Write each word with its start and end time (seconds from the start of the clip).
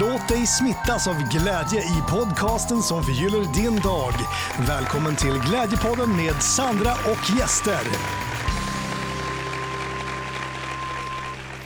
Låt 0.00 0.28
dig 0.28 0.46
smittas 0.46 1.08
av 1.08 1.14
glädje 1.14 1.80
i 1.80 2.02
podcasten 2.10 2.82
som 2.82 3.02
förgyller 3.02 3.54
din 3.54 3.80
dag. 3.80 4.12
Välkommen 4.68 5.16
till 5.16 5.40
Glädjepodden 5.48 6.16
med 6.16 6.42
Sandra 6.42 6.92
och 6.92 7.38
gäster. 7.38 7.84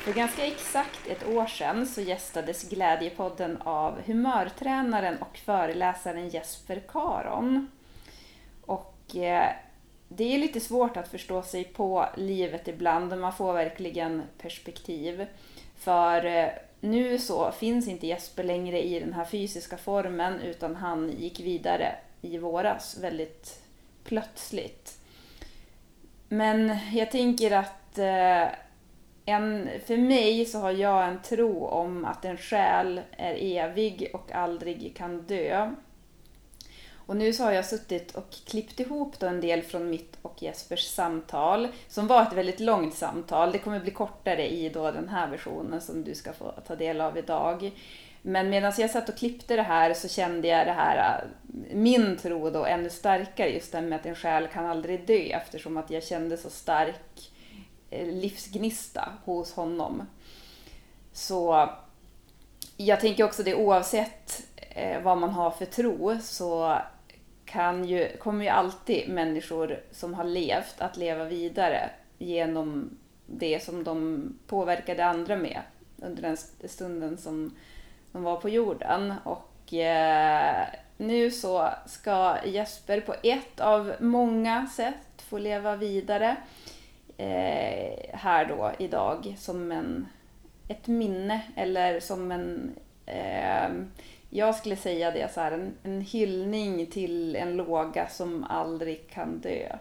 För 0.04 0.12
ganska 0.12 0.46
exakt 0.46 1.06
ett 1.06 1.28
år 1.28 1.46
sedan 1.46 1.86
så 1.86 2.00
gästades 2.00 2.68
Glädjepodden 2.68 3.56
av 3.62 4.02
humörtränaren 4.06 5.16
och 5.18 5.38
föreläsaren 5.38 6.28
Jesper 6.28 6.82
Karon. 6.88 7.70
Och 8.66 9.16
eh, 9.16 9.50
det 10.08 10.34
är 10.34 10.38
lite 10.38 10.60
svårt 10.60 10.96
att 10.96 11.08
förstå 11.08 11.42
sig 11.42 11.64
på 11.64 12.06
livet 12.16 12.68
ibland 12.68 13.18
man 13.20 13.32
får 13.32 13.52
verkligen 13.52 14.22
perspektiv. 14.38 15.26
För 15.76 16.24
eh, 16.24 16.48
nu 16.80 17.18
så 17.18 17.52
finns 17.52 17.88
inte 17.88 18.06
Jesper 18.06 18.44
längre 18.44 18.82
i 18.82 19.00
den 19.00 19.12
här 19.12 19.24
fysiska 19.24 19.76
formen 19.76 20.40
utan 20.40 20.76
han 20.76 21.12
gick 21.18 21.40
vidare 21.40 21.94
i 22.22 22.38
våras 22.38 22.98
väldigt 22.98 23.60
plötsligt. 24.04 24.98
Men 26.28 26.78
jag 26.92 27.10
tänker 27.10 27.50
att 27.50 27.98
eh, 27.98 28.48
en, 29.26 29.68
för 29.86 29.96
mig 29.96 30.46
så 30.46 30.58
har 30.58 30.70
jag 30.70 31.08
en 31.08 31.22
tro 31.22 31.66
om 31.66 32.04
att 32.04 32.24
en 32.24 32.36
själ 32.36 33.00
är 33.10 33.34
evig 33.34 34.10
och 34.12 34.32
aldrig 34.32 34.96
kan 34.96 35.22
dö. 35.22 35.74
Och 37.06 37.16
nu 37.16 37.32
så 37.32 37.44
har 37.44 37.52
jag 37.52 37.64
suttit 37.64 38.14
och 38.14 38.30
klippt 38.46 38.80
ihop 38.80 39.18
då 39.18 39.26
en 39.26 39.40
del 39.40 39.62
från 39.62 39.90
mitt 39.90 40.18
och 40.22 40.42
Jespers 40.42 40.84
samtal, 40.84 41.68
som 41.88 42.06
var 42.06 42.22
ett 42.22 42.32
väldigt 42.32 42.60
långt 42.60 42.94
samtal. 42.94 43.52
Det 43.52 43.58
kommer 43.58 43.80
bli 43.80 43.90
kortare 43.90 44.48
i 44.48 44.68
då 44.68 44.90
den 44.90 45.08
här 45.08 45.30
versionen 45.30 45.80
som 45.80 46.04
du 46.04 46.14
ska 46.14 46.32
få 46.32 46.52
ta 46.66 46.76
del 46.76 47.00
av 47.00 47.18
idag. 47.18 47.72
Men 48.22 48.50
medan 48.50 48.72
jag 48.78 48.90
satt 48.90 49.08
och 49.08 49.16
klippte 49.16 49.56
det 49.56 49.62
här 49.62 49.94
så 49.94 50.08
kände 50.08 50.48
jag 50.48 50.66
det 50.66 50.72
här, 50.72 51.22
äh, 51.22 51.28
min 51.76 52.16
tro 52.16 52.50
då 52.50 52.64
ännu 52.64 52.90
starkare, 52.90 53.50
just 53.50 53.72
det 53.72 53.80
med 53.80 53.98
att 54.00 54.06
en 54.06 54.14
själ 54.14 54.48
kan 54.48 54.66
aldrig 54.66 55.06
dö 55.06 55.22
eftersom 55.22 55.76
att 55.76 55.90
jag 55.90 56.04
kände 56.04 56.36
så 56.36 56.50
stark 56.50 57.32
eh, 57.90 58.06
livsgnista 58.06 59.12
hos 59.24 59.52
honom. 59.52 60.02
Så 61.12 61.68
jag 62.76 63.00
tänker 63.00 63.24
också 63.24 63.42
det 63.42 63.54
oavsett 63.54 64.42
eh, 64.56 65.02
vad 65.02 65.18
man 65.18 65.30
har 65.30 65.50
för 65.50 65.66
tro 65.66 66.18
så 66.22 66.78
kan 67.56 67.84
ju, 67.84 68.16
kommer 68.16 68.44
ju 68.44 68.50
alltid 68.50 69.08
människor 69.08 69.80
som 69.90 70.14
har 70.14 70.24
levt 70.24 70.74
att 70.78 70.96
leva 70.96 71.24
vidare 71.24 71.90
genom 72.18 72.90
det 73.26 73.62
som 73.62 73.84
de 73.84 74.22
påverkade 74.46 75.04
andra 75.04 75.36
med 75.36 75.60
under 75.96 76.22
den 76.22 76.36
stunden 76.68 77.16
som 77.18 77.56
de 78.12 78.22
var 78.22 78.36
på 78.36 78.48
jorden. 78.48 79.14
Och 79.24 79.74
eh, 79.74 80.66
nu 80.96 81.30
så 81.30 81.68
ska 81.86 82.36
Jesper 82.44 83.00
på 83.00 83.14
ett 83.22 83.60
av 83.60 83.92
många 84.00 84.66
sätt 84.66 85.22
få 85.28 85.38
leva 85.38 85.76
vidare 85.76 86.36
eh, 87.16 88.16
här 88.16 88.46
då 88.48 88.72
idag 88.78 89.36
som 89.38 89.72
en, 89.72 90.06
ett 90.68 90.86
minne 90.86 91.40
eller 91.54 92.00
som 92.00 92.32
en 92.32 92.74
eh, 93.06 93.70
jag 94.30 94.54
skulle 94.54 94.76
säga 94.76 95.10
det 95.10 95.32
så 95.32 95.40
här, 95.40 95.52
en, 95.52 95.74
en 95.82 96.00
hyllning 96.00 96.86
till 96.86 97.36
en 97.36 97.56
låga 97.56 98.08
som 98.08 98.44
aldrig 98.44 99.10
kan 99.10 99.38
dö. 99.38 99.76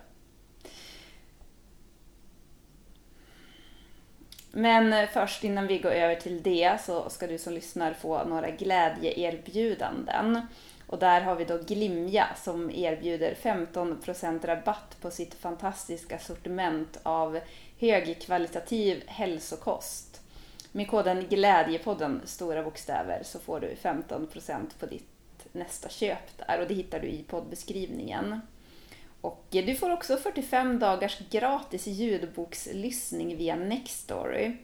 Men 4.52 5.08
först 5.08 5.44
innan 5.44 5.68
vi 5.68 5.80
går 5.80 5.92
över 5.92 6.16
till 6.16 6.44
det 6.44 6.78
så 6.86 7.09
ska 7.09 7.28
du 7.28 7.38
som 7.38 7.53
lyssnar 7.53 7.94
få 7.94 8.24
några 8.24 8.50
glädjeerbjudanden. 8.50 10.42
Och 10.88 11.00
där 11.00 11.22
har 11.22 11.36
vi 11.36 11.46
då 11.46 11.58
Glimja 11.58 12.28
som 12.44 12.72
erbjuder 12.72 13.36
15% 13.42 14.46
rabatt 14.46 14.98
på 15.02 15.12
sitt 15.12 15.34
fantastiska 15.34 16.19
sortiment 16.19 17.00
av 17.03 17.40
högkvalitativ 17.80 19.03
hälsokost. 19.06 20.22
Med 20.75 20.88
koden 20.88 21.25
Glädjepodden, 21.30 22.22
stora 22.25 22.63
bokstäver, 22.63 23.24
så 23.24 23.40
får 23.40 23.59
du 23.59 23.75
15% 23.81 24.80
på 24.80 24.86
ditt 24.86 25.08
nästa 25.52 25.90
köp 25.90 26.38
där 26.38 26.62
och 26.62 26.68
det 26.68 26.74
hittar 26.74 27.00
du 27.00 27.08
i 27.08 27.24
poddbeskrivningen. 27.24 28.40
Och 29.22 29.46
du 29.50 29.75
får 29.75 29.90
också 29.91 30.18
45 30.18 30.80
dagars 30.80 31.19
gratis 31.30 31.88
ljudbokslyssning 31.88 33.38
via 33.38 33.56
Nextory. 33.56 34.58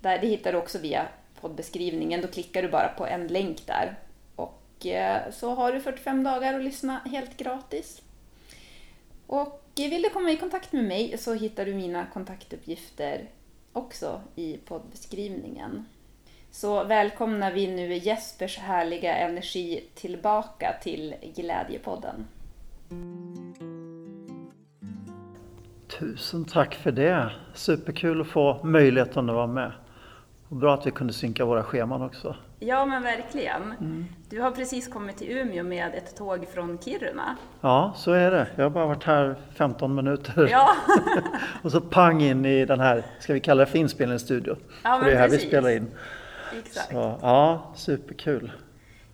Där, 0.00 0.18
det 0.18 0.26
hittar 0.26 0.52
du 0.52 0.58
också 0.58 0.78
via 0.78 1.08
poddbeskrivningen, 1.40 2.20
då 2.20 2.28
klickar 2.28 2.62
du 2.62 2.68
bara 2.68 2.88
på 2.88 3.06
en 3.06 3.26
länk 3.26 3.66
där. 3.66 3.98
Och 4.36 4.86
eh, 4.86 5.30
så 5.30 5.54
har 5.54 5.72
du 5.72 5.80
45 5.80 6.22
dagar 6.22 6.54
att 6.54 6.64
lyssna 6.64 6.98
helt 6.98 7.36
gratis. 7.36 8.02
Och 9.26 9.62
eh, 9.76 9.90
vill 9.90 10.02
du 10.02 10.10
komma 10.10 10.30
i 10.30 10.36
kontakt 10.36 10.72
med 10.72 10.84
mig 10.84 11.18
så 11.18 11.34
hittar 11.34 11.64
du 11.64 11.74
mina 11.74 12.06
kontaktuppgifter 12.06 13.28
också 13.72 14.20
i 14.36 14.56
poddbeskrivningen. 14.56 15.84
Så 16.50 16.84
välkomnar 16.84 17.52
vi 17.52 17.66
nu 17.66 17.94
Jespers 17.94 18.58
härliga 18.58 19.16
energi 19.16 19.84
tillbaka 19.94 20.74
till 20.82 21.14
Glädjepodden. 21.36 22.26
Tusen 25.98 26.44
tack 26.44 26.74
för 26.74 26.92
det! 26.92 27.32
Superkul 27.54 28.20
att 28.20 28.26
få 28.26 28.64
möjligheten 28.64 29.28
att 29.30 29.36
vara 29.36 29.46
med. 29.46 29.72
Och 30.50 30.56
bra 30.56 30.74
att 30.74 30.86
vi 30.86 30.90
kunde 30.90 31.12
synka 31.12 31.44
våra 31.44 31.62
scheman 31.62 32.02
också. 32.02 32.36
Ja, 32.58 32.86
men 32.86 33.02
verkligen. 33.02 33.62
Mm. 33.62 34.06
Du 34.28 34.40
har 34.40 34.50
precis 34.50 34.88
kommit 34.88 35.16
till 35.16 35.30
Umeå 35.30 35.64
med 35.64 35.94
ett 35.94 36.16
tåg 36.16 36.46
från 36.54 36.78
Kiruna. 36.78 37.36
Ja, 37.60 37.92
så 37.96 38.12
är 38.12 38.30
det. 38.30 38.46
Jag 38.56 38.64
har 38.64 38.70
bara 38.70 38.86
varit 38.86 39.04
här 39.04 39.34
15 39.54 39.94
minuter. 39.94 40.48
Ja. 40.50 40.76
och 41.62 41.72
så 41.72 41.80
pang 41.80 42.22
in 42.22 42.44
i 42.44 42.64
den 42.64 42.80
här, 42.80 43.02
ska 43.20 43.32
vi 43.32 43.40
kalla 43.40 43.64
det 43.64 43.70
för 43.70 43.78
inspelningsstudio. 43.78 44.56
Ja, 44.82 44.98
men 44.98 45.06
det 45.06 45.12
är 45.12 45.16
här 45.16 45.28
precis. 45.28 45.44
vi 45.44 45.48
spelar 45.48 45.70
in. 45.70 45.90
Exakt. 46.58 46.92
Så, 46.92 47.18
ja, 47.22 47.72
superkul. 47.76 48.52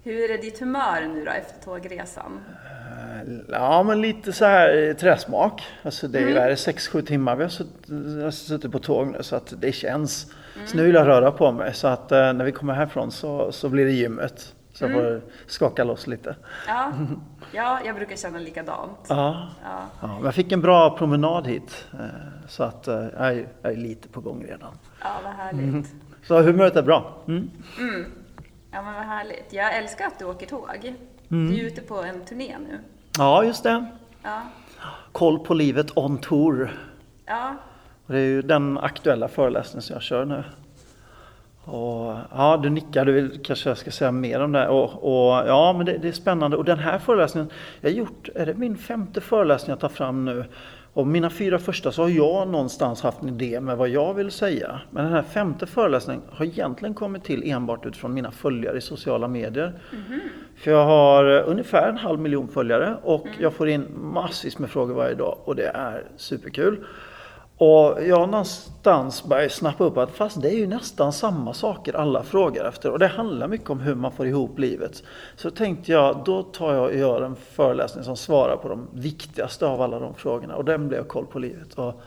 Hur 0.03 0.31
är 0.31 0.39
ditt 0.39 0.61
humör 0.61 1.09
nu 1.15 1.25
då 1.25 1.31
efter 1.31 1.65
tågresan? 1.65 2.41
Eh, 3.25 3.33
ja, 3.49 3.83
men 3.83 4.01
lite 4.01 4.33
så 4.33 4.45
här 4.45 4.95
träsmak. 4.95 5.63
Alltså 5.83 6.09
det 6.09 6.19
är 6.19 6.23
mm. 6.23 6.55
6-7 6.55 7.03
timmar 7.03 7.37
vi 7.37 7.43
har 8.23 8.31
suttit 8.31 8.73
på 8.73 8.79
tåg 8.79 9.07
nu 9.07 9.23
så 9.23 9.37
att 9.37 9.55
det 9.61 9.73
känns 9.73 10.33
Mm. 10.57 10.67
Så 10.67 10.77
nu 10.77 10.85
vill 10.85 10.95
jag 10.95 11.07
röra 11.07 11.33
på 11.33 11.53
mig 11.53 11.75
så 11.75 11.89
att 11.89 12.13
eh, 12.13 12.33
när 12.33 12.45
vi 12.45 12.53
kommer 12.53 12.75
härifrån 12.75 13.11
så, 13.11 13.53
så 13.53 13.69
blir 13.69 13.85
det 13.85 13.93
gymmet. 13.93 14.55
Så 14.73 14.85
jag 14.85 14.91
mm. 14.91 15.05
får 15.05 15.21
skaka 15.47 15.85
loss 15.85 16.07
lite. 16.07 16.37
Ja, 16.67 16.93
ja 17.53 17.81
jag 17.85 17.97
brukar 17.97 18.17
känna 18.17 18.39
likadant. 18.39 19.07
Ja. 19.09 19.49
Ja. 19.65 19.87
ja 20.01 20.21
jag 20.25 20.35
fick 20.35 20.53
en 20.53 20.61
bra 20.61 20.97
promenad 20.97 21.47
hit. 21.47 21.87
Eh, 21.93 21.99
så 22.49 22.63
att 22.63 22.89
eh, 22.89 22.95
jag 22.95 23.29
är, 23.29 23.49
jag 23.63 23.73
är 23.73 23.77
lite 23.77 24.09
på 24.09 24.21
gång 24.21 24.45
redan. 24.45 24.79
Ja, 25.01 25.21
vad 25.25 25.33
härligt. 25.33 25.63
Mm. 25.63 25.85
Så 26.23 26.43
humöret 26.43 26.77
är 26.77 26.83
bra. 26.83 27.23
Mm. 27.29 27.51
Mm. 27.79 28.05
Ja, 28.71 28.83
men 28.83 28.95
vad 28.95 29.05
härligt. 29.05 29.53
Jag 29.53 29.77
älskar 29.77 30.07
att 30.07 30.19
du 30.19 30.25
åker 30.25 30.47
tåg. 30.47 30.95
Mm. 31.31 31.51
Du 31.51 31.61
är 31.61 31.67
ute 31.67 31.81
på 31.81 32.03
en 32.03 32.25
turné 32.25 32.57
nu. 32.59 32.79
Ja, 33.19 33.45
just 33.45 33.63
det. 33.63 33.87
Ja. 34.23 34.43
Koll 35.13 35.39
på 35.39 35.55
livet 35.55 35.97
on 35.97 36.19
tour. 36.19 36.79
Ja, 37.27 37.57
det 38.07 38.19
är 38.19 38.25
ju 38.25 38.43
den 38.43 38.79
aktuella 38.79 39.29
föreläsningen 39.29 39.83
som 39.83 39.95
jag 39.95 40.03
kör 40.03 40.25
nu. 40.25 40.45
Och, 41.65 42.17
ja, 42.31 42.61
du 42.63 42.71
nickar, 42.71 43.05
du 43.05 43.13
vill 43.13 43.41
kanske 43.45 43.71
jag 43.71 43.79
ska 43.79 43.91
säga 43.91 44.13
mer 44.13 44.41
om 44.41 44.53
det. 44.53 44.69
Och, 44.69 44.91
och 45.03 45.49
ja, 45.49 45.75
men 45.77 45.87
det, 45.87 45.99
det, 45.99 46.09
är 46.09 46.13
spännande. 46.13 46.57
Och 46.57 46.65
den 46.65 46.79
här 46.79 46.99
föreläsningen, 46.99 47.51
jag 47.81 47.91
har 47.91 47.97
gjort, 47.97 48.29
är 48.35 48.47
det 48.47 48.55
min 48.55 48.77
femte 48.77 49.21
föreläsning 49.21 49.71
jag 49.71 49.81
tar 49.81 49.89
fram 49.89 50.25
nu? 50.25 50.45
Och 50.93 51.07
mina 51.07 51.31
fyra 51.31 51.59
första 51.59 51.93
så 51.93 52.03
har 52.03 52.09
jag 52.09 52.49
någonstans 52.49 53.03
haft 53.03 53.23
en 53.23 53.29
idé 53.29 53.61
med 53.61 53.77
vad 53.77 53.89
jag 53.89 54.15
vill 54.15 54.31
säga. 54.31 54.81
Men 54.91 55.05
den 55.05 55.13
här 55.13 55.23
femte 55.23 55.67
föreläsningen 55.67 56.23
har 56.31 56.45
egentligen 56.45 56.95
kommit 56.95 57.25
till 57.25 57.51
enbart 57.51 57.87
utifrån 57.87 58.15
mina 58.15 58.31
följare 58.31 58.79
i 58.79 58.81
sociala 58.81 59.29
medier. 59.29 59.73
Mm. 59.93 60.21
För 60.57 60.71
jag 60.71 60.85
har 60.85 61.25
ungefär 61.41 61.89
en 61.89 61.97
halv 61.97 62.21
miljon 62.21 62.49
följare 62.49 62.97
och 63.03 63.27
mm. 63.27 63.39
jag 63.41 63.53
får 63.53 63.69
in 63.69 63.87
massvis 63.97 64.59
med 64.59 64.71
frågor 64.71 64.95
varje 64.95 65.15
dag 65.15 65.39
och 65.45 65.57
det 65.57 65.69
är 65.69 66.05
superkul. 66.17 66.85
Och 67.59 68.03
jag 68.03 68.29
någonstans 68.29 69.25
börjat 69.25 69.53
snappa 69.53 69.85
upp 69.85 69.97
att 69.97 70.11
fast 70.11 70.43
det 70.43 70.49
är 70.49 70.57
ju 70.57 70.67
nästan 70.67 71.13
samma 71.13 71.55
saker 71.55 71.97
alla 71.97 72.23
frågar 72.23 72.65
efter 72.65 72.91
och 72.91 72.99
det 72.99 73.07
handlar 73.07 73.49
mycket 73.49 73.71
om 73.71 73.81
hur 73.81 73.95
man 73.95 74.13
får 74.13 74.27
ihop 74.27 74.59
livet. 74.59 75.03
Så 75.37 75.51
tänkte 75.51 75.93
jag, 75.93 76.23
då 76.25 76.43
tar 76.43 76.75
jag 76.75 76.85
och 76.85 76.95
gör 76.95 77.23
en 77.23 77.37
föreläsning 77.37 78.05
som 78.05 78.17
svarar 78.17 78.57
på 78.57 78.69
de 78.69 78.89
viktigaste 78.93 79.67
av 79.67 79.83
alla 79.83 79.99
de 79.99 80.15
frågorna 80.15 80.57
och 80.57 80.65
den 80.65 80.89
blev 80.89 81.05
Koll 81.05 81.27
på 81.27 81.39
livet. 81.39 81.75
Och 81.75 82.01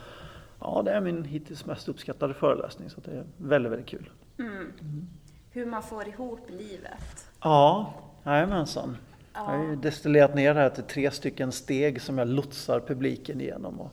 ja, 0.60 0.82
det 0.84 0.90
är 0.90 1.00
min 1.00 1.24
hittills 1.24 1.66
mest 1.66 1.88
uppskattade 1.88 2.34
föreläsning 2.34 2.90
så 2.90 3.00
det 3.04 3.10
är 3.10 3.24
väldigt, 3.36 3.72
väldigt 3.72 3.88
kul. 3.88 4.10
Mm. 4.38 4.52
Mm. 4.52 5.08
Hur 5.50 5.66
man 5.66 5.82
får 5.82 6.08
ihop 6.08 6.40
livet? 6.48 7.26
Ja, 7.42 7.94
jajamensan. 8.24 8.96
Ja. 9.32 9.40
Jag 9.52 9.58
har 9.58 9.64
ju 9.64 9.76
destillerat 9.76 10.34
ner 10.34 10.54
det 10.54 10.60
här 10.60 10.70
till 10.70 10.84
tre 10.84 11.10
stycken 11.10 11.52
steg 11.52 12.02
som 12.02 12.18
jag 12.18 12.28
lotsar 12.28 12.80
publiken 12.80 13.40
igenom. 13.40 13.80
Och 13.80 13.90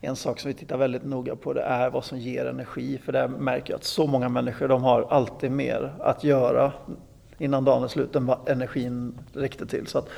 en 0.00 0.16
sak 0.16 0.40
som 0.40 0.48
vi 0.48 0.54
tittar 0.54 0.76
väldigt 0.76 1.04
noga 1.04 1.36
på 1.36 1.52
det 1.52 1.62
är 1.62 1.90
vad 1.90 2.04
som 2.04 2.18
ger 2.18 2.46
energi. 2.46 2.98
För 3.04 3.12
där 3.12 3.28
märker 3.28 3.72
jag 3.72 3.78
att 3.78 3.84
så 3.84 4.06
många 4.06 4.28
människor 4.28 4.68
de 4.68 4.82
har 4.82 5.06
alltid 5.10 5.50
mer 5.50 5.92
att 6.00 6.24
göra 6.24 6.72
innan 7.38 7.64
dagen 7.64 7.84
är 7.84 7.88
slut, 7.88 8.12
den 8.12 8.30
energin 8.46 9.18
räckte 9.32 9.66
till. 9.66 9.86
Så 9.86 9.98
att 9.98 10.08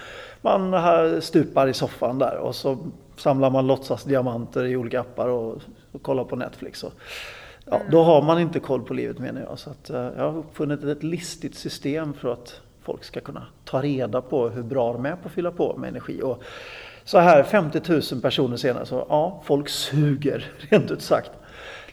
man 0.42 1.22
stupar 1.22 1.68
i 1.68 1.74
soffan 1.74 2.18
där 2.18 2.36
och 2.36 2.54
så 2.54 2.78
samlar 3.16 3.50
man 3.50 3.66
låtsas 3.66 4.04
diamanter 4.04 4.64
i 4.64 4.76
olika 4.76 5.00
appar 5.00 5.28
och, 5.28 5.62
och 5.92 6.02
kollar 6.02 6.24
på 6.24 6.36
Netflix. 6.36 6.84
Och, 6.84 6.92
ja, 7.64 7.76
mm. 7.76 7.90
Då 7.90 8.02
har 8.02 8.22
man 8.22 8.40
inte 8.40 8.60
koll 8.60 8.82
på 8.82 8.94
livet 8.94 9.18
menar 9.18 9.40
jag. 9.40 9.58
Så 9.58 9.70
att, 9.70 9.90
eh, 9.90 10.08
jag 10.16 10.32
har 10.32 10.38
uppfunnit 10.38 10.84
ett 10.84 11.02
listigt 11.02 11.54
system 11.54 12.14
för 12.14 12.32
att 12.32 12.60
folk 12.82 13.04
ska 13.04 13.20
kunna 13.20 13.46
ta 13.64 13.82
reda 13.82 14.20
på 14.22 14.48
hur 14.48 14.62
bra 14.62 14.92
de 14.92 15.06
är 15.06 15.16
på 15.16 15.28
att 15.28 15.32
fylla 15.32 15.50
på 15.50 15.76
med 15.76 15.88
energi. 15.88 16.22
Och 16.22 16.42
så 17.10 17.18
här 17.18 17.42
50 17.42 17.80
000 18.12 18.22
personer 18.22 18.56
senare 18.56 18.86
så 18.86 19.06
ja, 19.08 19.40
folk 19.44 19.68
suger 19.68 20.52
rent 20.70 20.90
ut 20.90 21.02
sagt. 21.02 21.30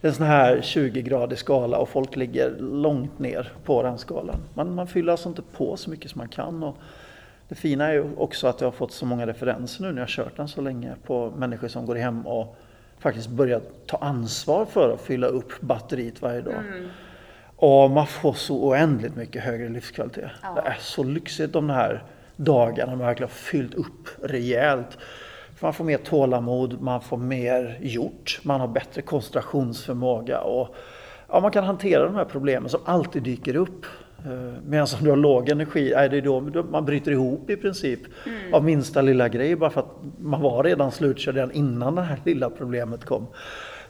Det 0.02 0.08
är 0.08 0.10
en 0.10 0.16
sån 0.16 0.26
här 0.26 0.58
20-gradig 0.58 1.36
skala 1.36 1.78
och 1.78 1.90
folk 1.90 2.16
ligger 2.16 2.56
långt 2.60 3.20
ner 3.20 3.52
på 3.64 3.84
den 3.84 3.98
skalan. 3.98 4.36
Man, 4.54 4.76
man 4.76 4.88
fyller 4.88 5.12
alltså 5.12 5.30
inte 5.30 5.42
på 5.42 5.78
så 5.78 5.90
mycket 5.90 6.12
som 6.12 6.20
man 6.20 6.28
kan. 6.28 6.64
Och 6.64 6.78
det 7.48 7.56
fina 7.56 7.88
är 7.88 7.94
ju 7.94 8.06
också 8.18 8.48
att 8.48 8.62
jag 8.62 8.68
har 8.68 8.72
fått 8.72 8.92
så 8.92 9.06
många 9.06 9.28
referenser 9.28 9.84
nu 9.84 9.90
när 9.92 9.98
jag 9.98 10.02
har 10.02 10.08
kört 10.08 10.38
den 10.38 10.48
så 10.48 10.62
länge 10.62 10.94
på 11.06 11.34
människor 11.38 11.68
som 11.68 11.86
går 11.86 11.96
hem 11.96 12.28
och 12.28 12.58
faktiskt 13.00 13.30
börjar 13.30 13.62
ta 13.86 13.98
ansvar 13.98 14.66
för 14.66 14.94
att 14.94 15.02
fylla 15.02 15.28
upp 15.28 15.62
batteriet 15.62 16.22
varje 16.22 16.42
dag. 16.42 16.54
Mm. 16.54 16.90
Och 17.56 17.92
man 17.92 18.08
får 18.08 18.34
så 18.34 18.56
oändligt 18.56 19.16
mycket 19.16 19.44
högre 19.44 19.70
livskvalitet. 19.70 20.32
Ja. 20.42 20.54
Det 20.56 20.70
är 20.70 20.78
så 20.80 21.04
lyxigt 21.04 21.54
de 21.54 21.70
här 21.70 22.04
dagarna 22.38 22.96
man 22.96 23.06
verkligen 23.06 23.30
har 23.30 23.36
fyllt 23.36 23.74
upp 23.74 24.08
rejält. 24.24 24.98
Man 25.60 25.74
får 25.74 25.84
mer 25.84 25.98
tålamod, 25.98 26.82
man 26.82 27.02
får 27.02 27.18
mer 27.18 27.78
gjort, 27.82 28.40
man 28.44 28.60
har 28.60 28.68
bättre 28.68 29.02
koncentrationsförmåga 29.02 30.42
och 30.42 30.76
ja, 31.30 31.40
man 31.40 31.52
kan 31.52 31.64
hantera 31.64 32.06
de 32.06 32.16
här 32.16 32.26
problemen 32.26 32.70
som 32.70 32.82
alltid 32.86 33.24
dyker 33.24 33.56
upp. 33.56 33.86
Eh, 34.26 34.54
medan 34.66 34.88
om 35.00 35.04
du 35.04 35.10
har 35.10 35.18
låg 35.18 35.50
energi, 35.50 35.94
är 35.94 36.10
det 36.10 36.22
då 36.22 36.42
man 36.72 36.86
bryter 36.86 37.12
ihop 37.12 37.50
i 37.50 37.56
princip 37.56 38.00
mm. 38.26 38.54
av 38.54 38.64
minsta 38.64 39.02
lilla 39.02 39.30
grej 39.30 39.56
bara 39.56 39.70
för 39.70 39.80
att 39.82 39.96
man 40.20 40.42
var 40.42 40.64
redan 40.64 40.92
slutkörd 40.92 41.36
redan 41.36 41.52
innan 41.52 41.96
det 41.96 42.02
här 42.02 42.22
lilla 42.26 42.50
problemet 42.50 43.06
kom. 43.06 43.28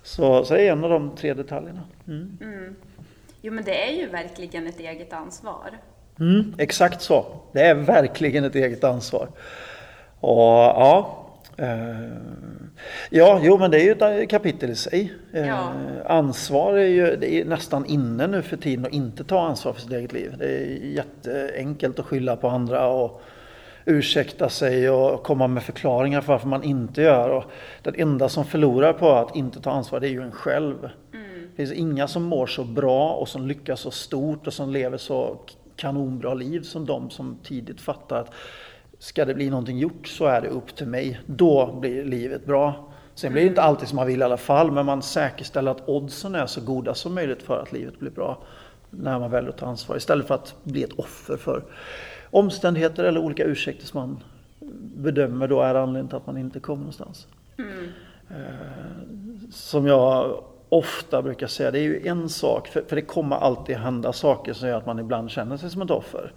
Så, 0.03 0.45
så 0.45 0.53
det 0.53 0.67
är 0.67 0.71
en 0.71 0.83
av 0.83 0.89
de 0.89 1.15
tre 1.15 1.33
detaljerna. 1.33 1.81
Mm. 2.07 2.37
Mm. 2.41 2.75
Jo 3.41 3.53
men 3.53 3.63
det 3.63 3.89
är 3.89 3.91
ju 3.91 4.07
verkligen 4.07 4.67
ett 4.67 4.79
eget 4.79 5.13
ansvar. 5.13 5.69
Mm, 6.19 6.53
exakt 6.57 7.01
så. 7.01 7.25
Det 7.51 7.61
är 7.61 7.75
verkligen 7.75 8.43
ett 8.43 8.55
eget 8.55 8.83
ansvar. 8.83 9.27
Och 10.19 10.37
ja, 10.39 11.25
eh, 11.57 11.67
ja, 13.09 13.39
jo 13.43 13.57
men 13.57 13.71
det 13.71 13.81
är 13.81 13.83
ju 13.83 14.21
ett 14.21 14.29
kapitel 14.29 14.69
i 14.69 14.75
sig. 14.75 15.13
Eh, 15.33 15.47
ja. 15.47 15.71
Ansvar 16.05 16.73
är 16.73 16.87
ju 16.87 17.07
är 17.07 17.45
nästan 17.45 17.85
inne 17.85 18.27
nu 18.27 18.41
för 18.41 18.57
tiden 18.57 18.85
att 18.85 18.93
inte 18.93 19.23
ta 19.23 19.47
ansvar 19.47 19.73
för 19.73 19.81
sitt 19.81 19.91
eget 19.91 20.13
liv. 20.13 20.35
Det 20.37 20.45
är 20.45 20.65
jätteenkelt 20.83 21.99
att 21.99 22.05
skylla 22.05 22.35
på 22.35 22.49
andra 22.49 22.87
och 22.87 23.21
ursäkta 23.85 24.49
sig 24.49 24.89
och 24.89 25.23
komma 25.23 25.47
med 25.47 25.63
förklaringar 25.63 26.21
för 26.21 26.33
varför 26.33 26.47
man 26.47 26.63
inte 26.63 27.01
gör. 27.01 27.29
Och 27.29 27.43
den 27.81 27.95
enda 27.97 28.29
som 28.29 28.45
förlorar 28.45 28.93
på 28.93 29.11
att 29.11 29.35
inte 29.35 29.61
ta 29.61 29.71
ansvar 29.71 29.99
det 29.99 30.07
är 30.07 30.11
ju 30.11 30.21
en 30.21 30.31
själv. 30.31 30.89
Mm. 31.13 31.49
Det 31.49 31.55
finns 31.55 31.71
inga 31.71 32.07
som 32.07 32.23
mår 32.23 32.47
så 32.47 32.63
bra 32.63 33.13
och 33.13 33.27
som 33.27 33.47
lyckas 33.47 33.79
så 33.79 33.91
stort 33.91 34.47
och 34.47 34.53
som 34.53 34.69
lever 34.69 34.97
så 34.97 35.39
kanonbra 35.77 36.33
liv 36.33 36.61
som 36.61 36.85
de 36.85 37.09
som 37.09 37.37
tidigt 37.43 37.81
fattar 37.81 38.19
att 38.19 38.33
ska 38.99 39.25
det 39.25 39.33
bli 39.33 39.49
någonting 39.49 39.77
gjort 39.77 40.07
så 40.07 40.25
är 40.25 40.41
det 40.41 40.47
upp 40.47 40.75
till 40.75 40.87
mig. 40.87 41.21
Då 41.25 41.77
blir 41.81 42.05
livet 42.05 42.45
bra. 42.45 42.89
Sen 43.15 43.33
blir 43.33 43.41
det 43.41 43.47
inte 43.47 43.61
alltid 43.61 43.87
som 43.87 43.95
man 43.95 44.07
vill 44.07 44.19
i 44.19 44.23
alla 44.23 44.37
fall, 44.37 44.71
men 44.71 44.85
man 44.85 45.01
säkerställer 45.01 45.71
att 45.71 45.89
oddsen 45.89 46.35
är 46.35 46.45
så 46.45 46.61
goda 46.61 46.93
som 46.93 47.15
möjligt 47.15 47.43
för 47.43 47.61
att 47.61 47.71
livet 47.71 47.99
blir 47.99 48.11
bra 48.11 48.43
när 48.89 49.19
man 49.19 49.31
väljer 49.31 49.49
att 49.49 49.57
ta 49.57 49.65
ansvar. 49.65 49.97
Istället 49.97 50.27
för 50.27 50.35
att 50.35 50.55
bli 50.63 50.83
ett 50.83 50.99
offer 50.99 51.37
för 51.37 51.63
omständigheter 52.29 53.03
eller 53.03 53.19
olika 53.19 53.43
ursäkter 53.43 53.85
som 53.85 53.99
man 53.99 54.23
bedömer 54.97 55.47
då 55.47 55.61
är 55.61 55.75
anledningen 55.75 56.07
till 56.07 56.17
att 56.17 56.27
man 56.27 56.37
inte 56.37 56.59
kommer 56.59 56.79
någonstans. 56.79 57.27
Mm. 57.57 57.89
Eh, 58.29 59.49
som 59.51 59.87
jag 59.87 60.43
ofta 60.69 61.21
brukar 61.21 61.47
säga, 61.47 61.71
det 61.71 61.79
är 61.79 61.83
ju 61.83 62.07
en 62.07 62.29
sak, 62.29 62.67
för, 62.67 62.81
för 62.87 62.95
det 62.95 63.01
kommer 63.01 63.35
alltid 63.35 63.75
hända 63.77 64.13
saker 64.13 64.53
som 64.53 64.67
gör 64.67 64.77
att 64.77 64.85
man 64.85 64.99
ibland 64.99 65.31
känner 65.31 65.57
sig 65.57 65.69
som 65.69 65.81
ett 65.81 65.91
offer. 65.91 66.33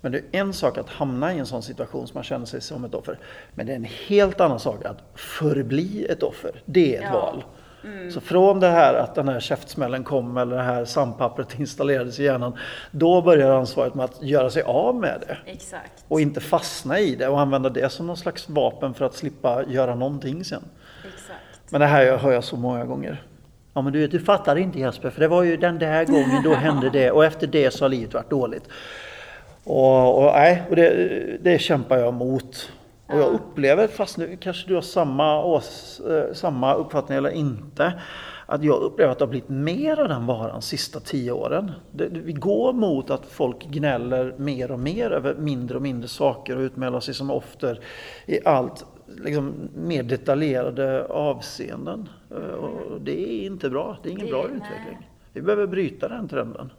Men 0.00 0.12
det 0.12 0.18
är 0.18 0.40
en 0.40 0.52
sak 0.52 0.78
att 0.78 0.88
hamna 0.88 1.34
i 1.34 1.38
en 1.38 1.46
sån 1.46 1.62
situation 1.62 2.06
som 2.06 2.14
man 2.14 2.24
känner 2.24 2.46
sig 2.46 2.60
som 2.60 2.84
ett 2.84 2.94
offer. 2.94 3.18
Men 3.54 3.66
det 3.66 3.72
är 3.72 3.76
en 3.76 3.84
helt 3.84 4.40
annan 4.40 4.60
sak 4.60 4.84
att 4.84 5.02
förbli 5.14 6.06
ett 6.10 6.22
offer. 6.22 6.62
Det 6.64 6.96
är 6.96 7.00
ett 7.00 7.08
ja. 7.12 7.20
val. 7.20 7.44
Mm. 7.84 8.10
Så 8.10 8.20
från 8.20 8.60
det 8.60 8.68
här 8.68 8.94
att 8.94 9.14
den 9.14 9.28
här 9.28 9.40
käftsmällen 9.40 10.04
kom 10.04 10.36
eller 10.36 10.56
det 10.56 10.62
här 10.62 10.84
sandpappret 10.84 11.58
installerades 11.60 12.20
i 12.20 12.24
hjärnan. 12.24 12.58
Då 12.90 13.22
börjar 13.22 13.50
ansvaret 13.50 13.94
med 13.94 14.04
att 14.04 14.22
göra 14.22 14.50
sig 14.50 14.62
av 14.62 14.96
med 14.96 15.22
det. 15.26 15.50
Exakt. 15.50 16.04
Och 16.08 16.20
inte 16.20 16.40
fastna 16.40 16.98
i 16.98 17.16
det 17.16 17.28
och 17.28 17.40
använda 17.40 17.68
det 17.68 17.92
som 17.92 18.06
någon 18.06 18.16
slags 18.16 18.48
vapen 18.48 18.94
för 18.94 19.04
att 19.04 19.14
slippa 19.14 19.64
göra 19.64 19.94
någonting 19.94 20.44
sen. 20.44 20.62
Exakt. 21.14 21.70
Men 21.70 21.80
det 21.80 21.86
här 21.86 22.16
hör 22.16 22.32
jag 22.32 22.44
så 22.44 22.56
många 22.56 22.84
gånger. 22.84 23.22
Ja 23.74 23.82
men 23.82 23.92
du 23.92 24.00
vet, 24.00 24.10
du 24.10 24.20
fattar 24.20 24.56
inte 24.56 24.78
Jesper, 24.78 25.10
för 25.10 25.20
det 25.20 25.28
var 25.28 25.42
ju 25.42 25.56
den 25.56 25.78
där 25.78 26.04
gången 26.04 26.42
då 26.44 26.54
hände 26.54 26.90
det 26.90 27.10
och 27.10 27.24
efter 27.24 27.46
det 27.46 27.70
så 27.70 27.84
har 27.84 27.88
livet 27.88 28.14
varit 28.14 28.30
dåligt. 28.30 28.68
Och, 29.64 30.24
och, 30.24 30.32
nej, 30.32 30.62
och 30.70 30.76
det, 30.76 31.38
det 31.40 31.58
kämpar 31.58 31.98
jag 31.98 32.14
mot. 32.14 32.72
Och 33.06 33.18
jag 33.18 33.32
upplever, 33.32 33.86
fast 33.86 34.18
nu 34.18 34.36
kanske 34.36 34.68
du 34.68 34.74
har 34.74 34.82
samma, 34.82 35.44
ås, 35.44 36.00
eh, 36.00 36.34
samma 36.34 36.74
uppfattning 36.74 37.18
eller 37.18 37.30
inte, 37.30 37.92
att 38.46 38.64
jag 38.64 38.82
upplever 38.82 39.12
att 39.12 39.18
det 39.18 39.24
har 39.24 39.30
blivit 39.30 39.48
mer 39.48 40.00
av 40.00 40.08
den 40.08 40.26
varan 40.26 40.50
de 40.50 40.62
sista 40.62 41.00
tio 41.00 41.32
åren. 41.32 41.72
Det, 41.90 42.08
vi 42.10 42.32
går 42.32 42.72
mot 42.72 43.10
att 43.10 43.26
folk 43.26 43.64
gnäller 43.64 44.34
mer 44.36 44.70
och 44.70 44.78
mer 44.78 45.10
över 45.10 45.34
mindre 45.34 45.76
och 45.76 45.82
mindre 45.82 46.08
saker 46.08 46.56
och 46.56 46.60
utmäler 46.60 47.00
sig 47.00 47.14
som 47.14 47.30
offer 47.30 47.80
i 48.26 48.38
allt 48.44 48.86
liksom, 49.06 49.68
mer 49.74 50.02
detaljerade 50.02 51.06
avseenden. 51.06 52.08
Eh, 52.30 52.36
och 52.36 53.00
det 53.00 53.20
är 53.20 53.46
inte 53.46 53.70
bra. 53.70 53.98
Det 54.02 54.08
är 54.08 54.12
ingen 54.12 54.26
det, 54.26 54.32
bra 54.32 54.44
utveckling. 54.44 54.98
Nej. 55.00 55.10
Vi 55.32 55.42
behöver 55.42 55.66
bryta 55.66 56.08
den 56.08 56.28
trenden. 56.28 56.72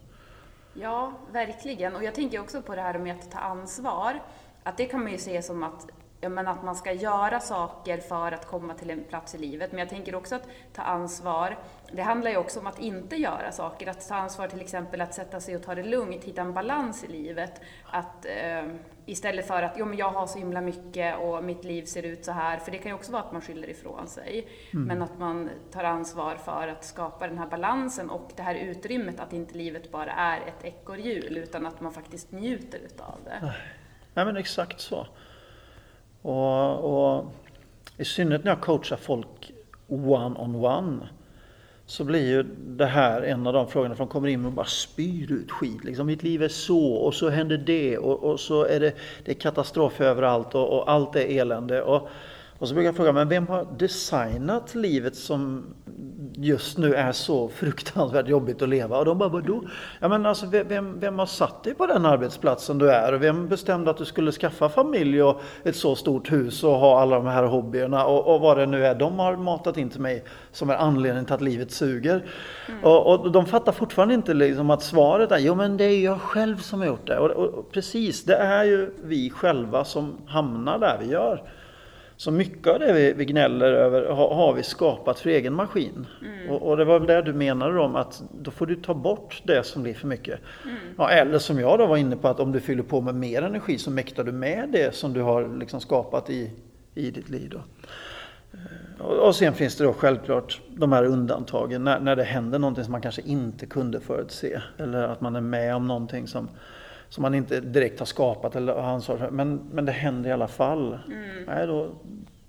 Ja, 0.74 1.14
verkligen. 1.32 1.96
Och 1.96 2.04
jag 2.04 2.16
tänker 2.16 2.40
också 2.40 2.62
på 2.62 2.76
det 2.76 2.82
här 2.82 3.00
med 3.00 3.16
att 3.16 3.32
ta 3.32 3.40
ansvar. 3.40 4.22
Att 4.64 4.78
det 4.78 4.86
kan 4.86 5.04
man 5.04 5.12
ju 5.12 5.18
se 5.18 5.42
som 5.42 5.64
att 5.64 5.88
ja, 6.26 6.30
men 6.30 6.48
att 6.48 6.64
man 6.64 6.76
ska 6.76 6.92
göra 6.92 7.40
saker 7.40 7.98
för 7.98 8.32
att 8.32 8.48
komma 8.48 8.74
till 8.74 8.90
en 8.90 9.04
plats 9.04 9.36
i 9.36 9.38
livet. 9.38 9.72
Men 9.72 9.80
jag 9.80 9.90
tänker 9.90 10.16
också 10.16 10.36
att 10.36 10.48
ta 10.74 10.82
ansvar, 10.82 11.58
det 11.92 12.02
handlar 12.02 12.32
ju 12.32 12.38
också 12.38 12.60
om 12.60 12.68
att 12.68 12.80
inte 12.80 13.16
göra 13.16 13.52
saker. 13.52 13.90
Att 13.90 14.08
ta 14.08 14.16
ansvar 14.16 14.48
till 14.48 14.62
exempel 14.62 15.02
att 15.02 15.14
sätta 15.14 15.40
sig 15.40 15.56
och 15.56 15.64
ta 15.64 15.76
det 15.76 15.84
lugnt, 15.84 16.24
hitta 16.24 16.42
en 16.42 16.54
balans 16.54 17.04
i 17.04 17.08
livet. 17.08 17.62
Att 17.86 18.26
eh, 18.26 18.66
istället 19.06 19.48
för 19.48 19.64
att 19.64 19.76
jo, 19.78 19.86
men 19.86 19.98
jag 19.98 20.12
har 20.12 20.28
så 20.28 20.40
himla 20.40 20.62
mycket 20.62 21.20
och 21.20 21.44
mitt 21.44 21.64
liv 21.64 21.86
ser 21.86 22.04
ut 22.04 22.26
så 22.26 22.32
här. 22.32 22.58
För 22.58 22.72
det 22.72 22.78
kan 22.78 22.88
ju 22.88 22.96
också 22.96 23.12
vara 23.12 23.24
att 23.24 23.32
man 23.32 23.42
skyller 23.42 23.70
ifrån 23.70 24.08
sig. 24.08 24.48
Mm. 24.74 24.88
Men 24.88 25.02
att 25.02 25.20
man 25.20 25.50
tar 25.72 25.84
ansvar 25.84 26.36
för 26.36 26.68
att 26.68 26.86
skapa 26.86 27.28
den 27.28 27.38
här 27.38 27.48
balansen 27.48 28.10
och 28.10 28.32
det 28.36 28.44
här 28.44 28.56
utrymmet 28.56 29.20
att 29.20 29.34
inte 29.34 29.58
livet 29.58 29.92
bara 29.92 30.12
är 30.12 30.38
ett 30.38 30.66
ekorrhjul 30.66 31.38
utan 31.38 31.66
att 31.66 31.82
man 31.82 31.94
faktiskt 31.94 32.32
njuter 32.32 32.80
utav 32.80 33.20
det. 33.26 33.54
Nej 34.14 34.26
men 34.26 34.38
exakt 34.38 34.82
så. 34.82 35.08
Och, 36.26 37.16
och 37.16 37.26
i 37.98 38.06
synnerhet 38.06 38.44
när 38.44 38.52
jag 38.52 38.62
coachar 38.62 38.98
folk 38.98 39.52
one-on-one 39.88 40.38
-on 40.38 41.00
-one, 41.00 41.08
så 41.86 42.04
blir 42.04 42.28
ju 42.28 42.44
det 42.68 42.86
här 42.86 43.22
en 43.22 43.48
av 43.48 43.54
de 43.54 43.68
frågorna, 43.68 43.96
för 43.96 44.04
de 44.04 44.10
kommer 44.10 44.28
in 44.28 44.46
och 44.46 44.52
bara 44.52 44.66
spyr 44.66 45.32
ut 45.32 45.52
skit. 45.52 45.84
Liksom, 45.84 46.08
mitt 46.08 46.24
liv 46.24 46.44
är 46.44 46.48
så 46.48 46.94
och 46.94 47.14
så 47.14 47.30
händer 47.30 47.58
det 47.58 47.98
och, 47.98 48.24
och 48.24 48.40
så 48.40 48.66
är 48.66 48.80
det, 48.80 48.94
det 49.26 49.32
är 49.32 49.36
katastrof 49.36 50.02
överallt 50.02 50.56
och, 50.56 50.78
och 50.78 50.92
allt 50.92 51.16
är 51.16 51.40
elände. 51.40 51.82
Och, 51.82 52.10
och 52.60 52.68
så 52.68 52.74
brukar 52.74 52.88
jag 52.88 52.96
fråga, 52.96 53.12
men 53.12 53.30
vem 53.30 53.48
har 53.48 53.68
designat 53.78 54.76
livet 54.76 55.16
som 55.16 55.66
just 56.38 56.78
nu 56.78 56.94
är 56.94 57.12
så 57.12 57.50
fruktansvärt 57.50 58.28
jobbigt 58.28 58.62
att 58.62 58.70
leva? 58.70 58.98
Och 58.98 59.06
de 59.06 59.18
bara, 59.18 59.30
vadå? 59.30 59.64
Ja 60.00 60.08
men 60.08 60.26
alltså 60.26 60.46
vem, 60.46 61.00
vem 61.00 61.20
har 61.20 61.26
satt 61.26 61.64
dig 61.64 61.74
på 61.74 61.88
den 61.88 62.06
arbetsplatsen 62.06 62.78
du 62.78 62.92
är? 62.92 63.14
Och 63.14 63.24
vem 63.24 63.48
bestämde 63.48 63.92
att 63.92 63.98
du 63.98 64.06
skulle 64.06 64.32
skaffa 64.32 64.70
familj 64.70 65.24
och 65.24 65.42
ett 65.64 65.76
så 65.76 65.96
stort 65.96 66.32
hus 66.32 66.64
och 66.64 66.72
ha 66.72 67.02
alla 67.02 67.16
de 67.16 67.26
här 67.26 67.44
hobbyerna 67.44 68.06
och, 68.06 68.36
och 68.36 68.42
vad 68.42 68.58
det 68.58 68.66
nu 68.66 68.86
är 68.86 68.96
de 68.96 69.20
har 69.20 69.36
matat 69.36 69.78
in 69.78 69.90
till 69.90 70.02
mig 70.02 70.24
som 70.52 70.70
är 70.70 70.76
anledningen 70.76 71.26
till 71.26 71.34
att 71.34 71.42
livet 71.42 71.72
suger. 71.72 72.26
Mm. 72.70 72.84
Och, 72.84 73.08
och, 73.08 73.32
de 73.32 73.46
fattar 73.46 73.72
fortfarande 73.72 74.14
inte 74.14 74.34
liksom 74.34 74.70
att 74.70 74.84
svaret 74.84 75.32
är, 75.32 75.38
jo 75.38 75.56
men 75.56 75.78
det 75.78 75.84
är 75.84 76.04
jag 76.04 76.22
själv 76.22 76.58
som 76.58 76.80
har 76.80 76.88
gjort 76.88 77.08
det. 77.08 77.20
Och, 77.20 77.32
och 77.32 77.72
precis, 77.72 78.24
det 78.24 78.36
är 78.36 78.64
ju 78.64 78.94
vi 79.04 79.30
själva 79.30 79.84
som 79.86 80.18
hamnar 80.28 80.80
där 80.80 80.98
vi 81.02 81.06
gör. 81.06 81.44
Så 82.18 82.32
mycket 82.32 82.68
av 82.68 82.80
det 82.80 82.94
vi, 82.94 83.14
vi 83.14 83.26
gnäller 83.26 83.74
över 83.74 84.10
har, 84.10 84.36
har, 84.36 84.54
vi 84.54 84.64
skapat 84.64 85.20
för 85.20 85.30
egen 85.30 85.54
maskin. 85.54 86.08
Mm. 86.22 86.50
Och, 86.50 86.70
och, 86.70 86.78
det 86.78 86.86
var 86.86 87.00
väl 87.00 87.08
det 87.08 87.22
du 87.22 87.34
menade 87.34 87.80
om 87.80 87.96
att 87.96 88.24
då 88.42 88.52
får 88.52 88.66
du 88.66 88.76
ta 88.76 88.94
bort 88.94 89.42
det 89.44 89.64
som 89.64 89.84
blir 89.84 89.94
för 89.94 90.08
mycket. 90.08 90.40
Mm. 90.64 90.78
Ja, 90.98 91.10
eller 91.10 91.40
som 91.40 91.60
jag 91.60 91.80
då 91.80 91.86
var 91.86 91.98
inne 91.98 92.16
på 92.16 92.28
att 92.28 92.40
om 92.40 92.52
du 92.52 92.60
fyller 92.60 92.84
på 92.84 93.02
med 93.02 93.16
mer 93.16 93.42
energi 93.42 93.78
så 93.78 93.92
mäktar 93.92 94.24
du 94.24 94.32
med 94.32 94.70
det 94.72 94.96
som 94.96 95.14
du 95.14 95.22
har 95.22 95.58
liksom 95.60 95.82
skapat 95.82 96.30
i, 96.30 96.52
i 96.96 97.12
ditt 97.12 97.30
liv. 97.30 97.50
Då. 97.50 97.58
Eh, 98.54 99.06
och, 99.06 99.28
och 99.28 99.36
sen 99.36 99.54
finns 99.54 99.76
det 99.76 99.84
då 99.84 99.94
självklart 99.94 100.62
de 100.70 100.92
här 100.92 101.06
undantagen 101.06 101.84
när, 101.84 102.00
när 102.00 102.16
det 102.16 102.24
händer 102.24 102.60
någonting 102.60 102.84
som 102.84 102.92
man 102.92 103.02
kanske 103.02 103.22
inte 103.22 103.66
kunde 103.66 104.00
förutse. 104.00 104.62
Eller 104.78 105.04
att 105.04 105.22
man 105.22 105.36
är 105.36 105.42
med 105.42 105.76
om 105.76 105.88
någonting 105.88 106.28
som 106.28 106.50
som 107.16 107.22
man 107.22 107.36
inte 107.36 107.60
direkt 107.60 108.00
har 108.00 108.06
skapat 108.06 108.56
eller 108.56 108.74
ansvar 108.74 109.18
för. 109.18 109.32
Men, 109.32 109.62
men 109.72 109.86
det 109.86 109.92
händer 109.92 110.30
i 110.30 110.34
alla 110.34 110.48
fall. 110.48 111.00
Mm. 111.08 111.44
Nej, 111.48 111.68
då, 111.68 111.92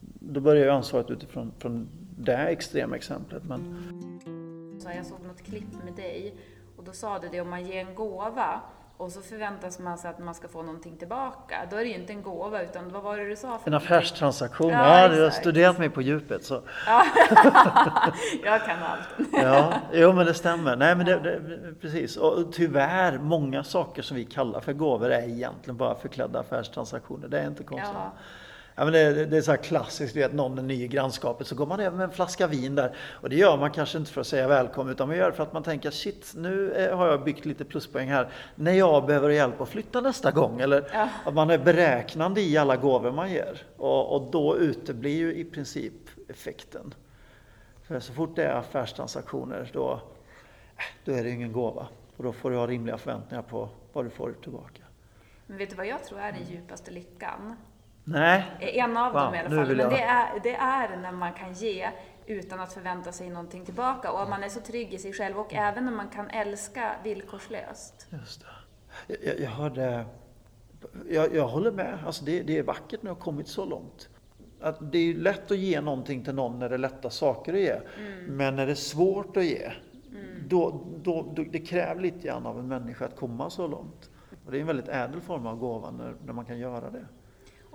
då 0.04 0.40
börjar 0.40 0.64
ju 0.64 0.70
ansvaret 0.70 1.10
utifrån 1.10 1.52
från 1.58 1.88
det 2.18 2.36
extrema 2.36 2.96
exemplet. 2.96 3.42
Men, 3.44 3.60
Så 4.80 4.88
jag 4.96 5.06
såg 5.06 5.20
något 5.26 5.42
klipp 5.42 5.84
med 5.84 5.94
dig 5.94 6.34
och 6.76 6.84
då 6.84 6.92
sa 6.92 7.18
du 7.18 7.28
det 7.28 7.40
om 7.40 7.50
man 7.50 7.66
ger 7.66 7.86
en 7.86 7.94
gåva 7.94 8.60
och 8.96 9.12
så 9.12 9.20
förväntas 9.20 9.78
man 9.78 9.98
sig 9.98 10.10
att 10.10 10.18
man 10.18 10.34
ska 10.34 10.48
få 10.48 10.62
någonting 10.62 10.96
tillbaka. 10.96 11.56
Då 11.70 11.76
är 11.76 11.80
det 11.80 11.88
ju 11.88 11.94
inte 11.94 12.12
en 12.12 12.22
gåva 12.22 12.62
utan 12.62 12.92
vad 12.92 13.02
var 13.02 13.16
det 13.16 13.28
du 13.28 13.36
sa? 13.36 13.40
För 13.40 13.48
en 13.48 13.72
någonting? 13.72 13.74
affärstransaktion, 13.74 14.70
Ja, 14.70 15.00
ja, 15.00 15.08
du 15.08 15.22
har 15.22 15.30
studerat 15.30 15.78
mig 15.78 15.90
på 15.90 16.02
djupet. 16.02 16.44
Så. 16.44 16.54
Jag 18.44 18.64
kan 18.64 18.82
allt. 18.82 19.28
Ja, 19.32 19.74
jo 19.92 20.12
men 20.12 20.26
det 20.26 20.34
stämmer. 20.34 20.76
Nej 20.76 20.94
men 20.96 21.06
det, 21.06 21.18
det, 21.20 21.40
precis. 21.80 22.16
Och 22.16 22.52
tyvärr, 22.52 23.18
många 23.18 23.64
saker 23.64 24.02
som 24.02 24.16
vi 24.16 24.24
kallar 24.24 24.60
för 24.60 24.72
gåvor 24.72 25.10
är 25.10 25.28
egentligen 25.28 25.76
bara 25.76 25.94
förklädda 25.94 26.40
affärstransaktioner. 26.40 27.28
Det 27.28 27.38
är 27.38 27.46
inte 27.46 27.62
konstigt. 27.64 27.90
Ja. 27.94 28.12
Ja, 28.78 28.84
men 28.84 28.92
det, 28.92 29.26
det 29.26 29.36
är 29.36 29.42
så 29.42 29.50
här 29.50 29.58
klassiskt, 29.58 30.14
du 30.14 30.20
vet, 30.20 30.34
någon 30.34 30.58
är 30.58 30.62
ny 30.62 30.84
i 30.84 30.88
grannskapet 30.88 31.46
så 31.46 31.54
går 31.54 31.66
man 31.66 31.80
över 31.80 31.96
med 31.96 32.04
en 32.04 32.10
flaska 32.10 32.46
vin 32.46 32.74
där. 32.74 32.96
Och 33.10 33.28
det 33.30 33.36
gör 33.36 33.56
man 33.56 33.70
kanske 33.70 33.98
inte 33.98 34.10
för 34.10 34.20
att 34.20 34.26
säga 34.26 34.48
välkommen 34.48 34.92
utan 34.92 35.08
man 35.08 35.16
gör 35.16 35.30
det 35.30 35.36
för 35.36 35.42
att 35.42 35.52
man 35.52 35.62
tänker 35.62 35.90
shit, 35.90 36.32
nu 36.36 36.72
eh, 36.72 36.96
har 36.96 37.06
jag 37.06 37.24
byggt 37.24 37.44
lite 37.44 37.64
pluspoäng 37.64 38.08
här 38.08 38.28
när 38.54 38.72
jag 38.72 39.06
behöver 39.06 39.28
hjälp 39.30 39.60
att 39.60 39.68
flytta 39.68 40.00
nästa 40.00 40.30
gång. 40.30 40.60
Eller 40.60 40.90
Ja. 40.92 41.08
att 41.24 41.34
man 41.34 41.50
är 41.50 41.58
beräknande 41.58 42.40
i 42.40 42.56
alla 42.56 42.76
gåvor 42.76 43.10
man 43.12 43.30
ger. 43.30 43.62
Och, 43.76 44.14
och 44.16 44.30
då 44.30 44.56
uteblir 44.56 45.16
ju 45.16 45.34
i 45.34 45.44
princip 45.44 45.92
effekten. 46.28 46.94
För 47.82 48.00
så 48.00 48.12
fort 48.12 48.36
det 48.36 48.44
är 48.44 48.54
affärstransaktioner 48.54 49.70
då, 49.72 49.92
äh, 49.92 50.82
då 51.04 51.12
är 51.12 51.22
det 51.22 51.28
ju 51.28 51.34
ingen 51.34 51.52
gåva. 51.52 51.86
Och 52.16 52.24
då 52.24 52.32
får 52.32 52.50
du 52.50 52.56
ha 52.56 52.66
rimliga 52.66 52.98
förväntningar 52.98 53.42
på 53.42 53.68
vad 53.92 54.04
du 54.04 54.10
får 54.10 54.32
tillbaka. 54.42 54.82
Men 55.46 55.58
vet 55.58 55.70
du 55.70 55.76
vad 55.76 55.86
jag 55.86 56.04
tror 56.04 56.20
är 56.20 56.32
den 56.32 56.44
djupaste 56.50 56.90
lyckan? 56.90 57.56
Nej, 58.08 58.44
En 58.60 58.96
av 58.96 59.12
Wow, 59.12 59.22
dem 59.22 59.34
i 59.34 59.38
alla 59.38 59.48
fall. 59.48 59.66
Men 59.68 59.78
jag- 59.78 59.90
det 59.90 60.02
är, 60.02 60.40
det 60.42 60.54
är 60.54 60.96
när 60.96 61.12
man 61.12 61.32
kan 61.32 61.52
ge 61.52 61.90
utan 62.26 62.60
att 62.60 62.72
förvänta 62.72 63.12
sig 63.12 63.30
någonting 63.30 63.64
tillbaka. 63.64 64.12
Och 64.12 64.28
man 64.28 64.42
är 64.42 64.48
så 64.48 64.60
trygg 64.60 64.94
i 64.94 64.98
sig 64.98 65.12
själv 65.12 65.38
och 65.38 65.54
även 65.54 65.84
när 65.84 65.92
man 65.92 66.08
kan 66.08 66.30
älska 66.30 66.92
villkorslöst. 67.04 68.06
Just 68.10 68.40
det. 68.40 69.16
Jag, 69.26 69.40
jag 69.40 69.50
hörde... 69.50 70.04
Jag, 71.10 71.34
jag 71.34 71.48
håller 71.48 71.72
med. 71.72 71.98
Alltså 72.06 72.24
det, 72.24 72.42
det 72.42 72.58
är 72.58 72.62
vackert 72.62 73.02
när 73.02 73.10
jag 73.10 73.14
har 73.14 73.20
kommit 73.20 73.48
så 73.48 73.64
långt. 73.64 74.08
Att 74.60 74.92
det 74.92 74.98
är 74.98 75.14
lätt 75.14 75.50
att 75.50 75.58
ge 75.58 75.80
någonting 75.80 76.24
till 76.24 76.34
någon 76.34 76.58
när 76.58 76.68
det 76.68 76.74
är 76.74 76.78
lätta 76.78 77.10
saker 77.10 77.54
att 77.54 77.60
ge. 77.60 77.76
Men 78.28 78.56
när 78.56 78.66
det 78.66 78.72
är 78.72 78.76
svårt 78.76 79.36
att 79.36 79.44
ge, 79.44 79.72
då, 80.48 80.84
då, 81.02 81.32
då, 81.34 81.44
det 81.52 81.58
kräver 81.58 82.00
lite 82.02 82.26
grann 82.26 82.46
av 82.46 82.58
en 82.58 82.68
människa 82.68 83.04
att 83.04 83.16
komma 83.16 83.50
så 83.50 83.66
långt. 83.66 84.10
Och 84.46 84.52
det 84.52 84.58
är 84.58 84.60
en 84.60 84.66
väldigt 84.66 84.88
ädel 84.88 85.20
form 85.20 85.46
av 85.46 85.58
gåva 85.58 85.90
när, 85.90 86.14
när 86.26 86.32
man 86.32 86.44
kan 86.44 86.58
göra 86.58 86.90
det. 86.90 87.06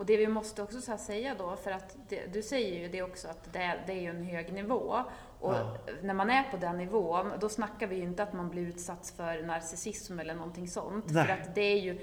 Och 0.01 0.07
det 0.07 0.17
vi 0.17 0.27
måste 0.27 0.61
också 0.63 0.97
säga 0.97 1.35
då, 1.37 1.55
för 1.55 1.71
att 1.71 1.97
det, 2.09 2.33
du 2.33 2.41
säger 2.41 2.79
ju 2.79 2.87
det 2.87 3.01
också 3.01 3.27
att 3.27 3.53
det 3.53 3.59
är, 3.59 3.83
det 3.87 3.93
är 3.93 4.01
ju 4.01 4.07
en 4.09 4.23
hög 4.23 4.53
nivå. 4.53 4.95
Och 5.39 5.53
Ja. 5.53 5.77
när 6.01 6.13
man 6.13 6.29
är 6.29 6.43
på 6.51 6.57
den 6.57 6.77
nivån, 6.77 7.31
då 7.39 7.49
snackar 7.49 7.87
vi 7.87 7.95
ju 7.95 8.03
inte 8.03 8.23
att 8.23 8.33
man 8.33 8.49
blir 8.49 8.61
utsatt 8.67 9.13
för 9.17 9.43
narcissism 9.43 10.19
eller 10.19 10.33
någonting 10.35 10.67
sånt. 10.67 11.05
Nej. 11.09 11.25
För 11.25 11.33
att 11.33 11.55
det 11.55 11.61
är 11.61 11.79
ju, 11.79 11.99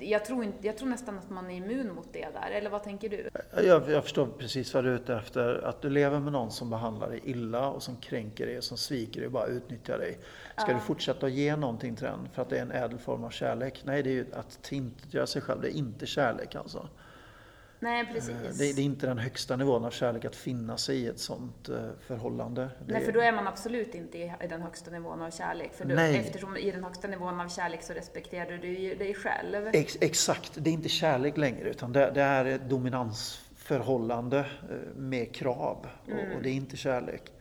jag 0.00 0.24
tror, 0.24 0.44
inte, 0.44 0.66
jag 0.66 0.78
tror 0.78 0.88
nästan 0.88 1.18
att 1.18 1.30
man 1.30 1.50
är 1.50 1.54
immun 1.56 1.94
mot 1.94 2.12
det 2.12 2.28
där, 2.32 2.50
eller 2.50 2.70
vad 2.70 2.82
tänker 2.82 3.08
du? 3.08 3.30
Jag, 3.66 3.90
jag 3.90 4.02
förstår 4.02 4.26
precis 4.26 4.74
vad 4.74 4.84
du 4.84 4.90
är 4.90 4.94
ute 4.94 5.14
efter. 5.14 5.64
Att 5.64 5.82
du 5.82 5.90
lever 5.90 6.20
med 6.20 6.32
någon 6.32 6.50
som 6.50 6.70
behandlar 6.70 7.08
dig 7.10 7.20
illa 7.24 7.70
och 7.70 7.82
som 7.82 7.96
kränker 7.96 8.46
dig 8.46 8.58
och 8.58 8.64
som 8.64 8.76
sviker 8.78 9.20
dig 9.20 9.26
och 9.26 9.32
bara 9.32 9.46
utnyttjar 9.46 9.98
dig. 9.98 10.18
Ska 10.56 10.70
Ja. 10.70 10.74
du 10.74 10.80
fortsätta 10.80 11.26
att 11.26 11.32
ge 11.32 11.56
någonting 11.56 11.96
till 11.96 12.04
den 12.06 12.28
för 12.32 12.42
att 12.42 12.48
det 12.50 12.58
är 12.58 12.62
en 12.62 12.72
ädel 12.72 12.98
form 12.98 13.24
av 13.24 13.30
kärlek? 13.30 13.82
Nej, 13.84 14.02
det 14.02 14.10
är 14.10 14.14
ju 14.14 14.26
att 14.32 14.62
tillintetgöra 14.62 15.26
sig 15.26 15.42
själv. 15.42 15.60
Det 15.60 15.68
är 15.68 15.76
inte 15.76 16.06
kärlek 16.06 16.54
alltså. 16.54 16.88
Nej, 17.80 18.00
Eh, 18.00 18.12
precis. 18.12 18.58
Det, 18.58 18.72
det 18.76 18.82
är 18.82 18.84
inte 18.84 19.06
den 19.06 19.18
högsta 19.18 19.56
nivån 19.56 19.84
av 19.84 19.90
kärlek 19.90 20.24
att 20.24 20.36
finna 20.36 20.76
sig 20.76 20.96
i 20.96 21.06
ett 21.06 21.18
sånt 21.18 21.68
eh, 21.68 21.76
förhållande. 22.00 22.70
Det, 22.86 22.92
Nej, 22.92 23.04
för 23.04 23.12
då 23.12 23.20
är 23.20 23.32
man 23.32 23.46
absolut 23.46 23.94
inte 23.94 24.18
i 24.18 24.32
den 24.48 24.62
högsta 24.62 24.90
nivån 24.90 25.22
av 25.22 25.30
kärlek. 25.30 25.74
För 25.74 25.84
Nej. 25.84 26.16
eftersom 26.16 26.56
i 26.56 26.70
den 26.70 26.84
högsta 26.84 27.08
nivån 27.08 27.40
av 27.40 27.48
kärlek 27.48 27.82
så 27.82 27.92
respekterar 27.92 28.58
du 28.58 28.94
dig 28.94 29.14
själv. 29.14 29.68
Ex, 29.72 29.96
exakt, 30.00 30.52
det 30.54 30.70
är 30.70 30.74
inte 30.74 30.88
kärlek 30.88 31.36
längre 31.36 31.70
utan 31.70 31.92
det, 31.92 32.10
det 32.14 32.22
är 32.22 32.44
ett 32.44 32.68
dominansförhållande 32.68 34.38
eh, 34.38 34.96
med 34.96 35.34
krav 35.34 35.86
och, 36.04 36.36
och 36.36 36.42
det 36.42 36.50
är 36.50 36.54
inte 36.54 36.76
kärlek. 36.76 37.32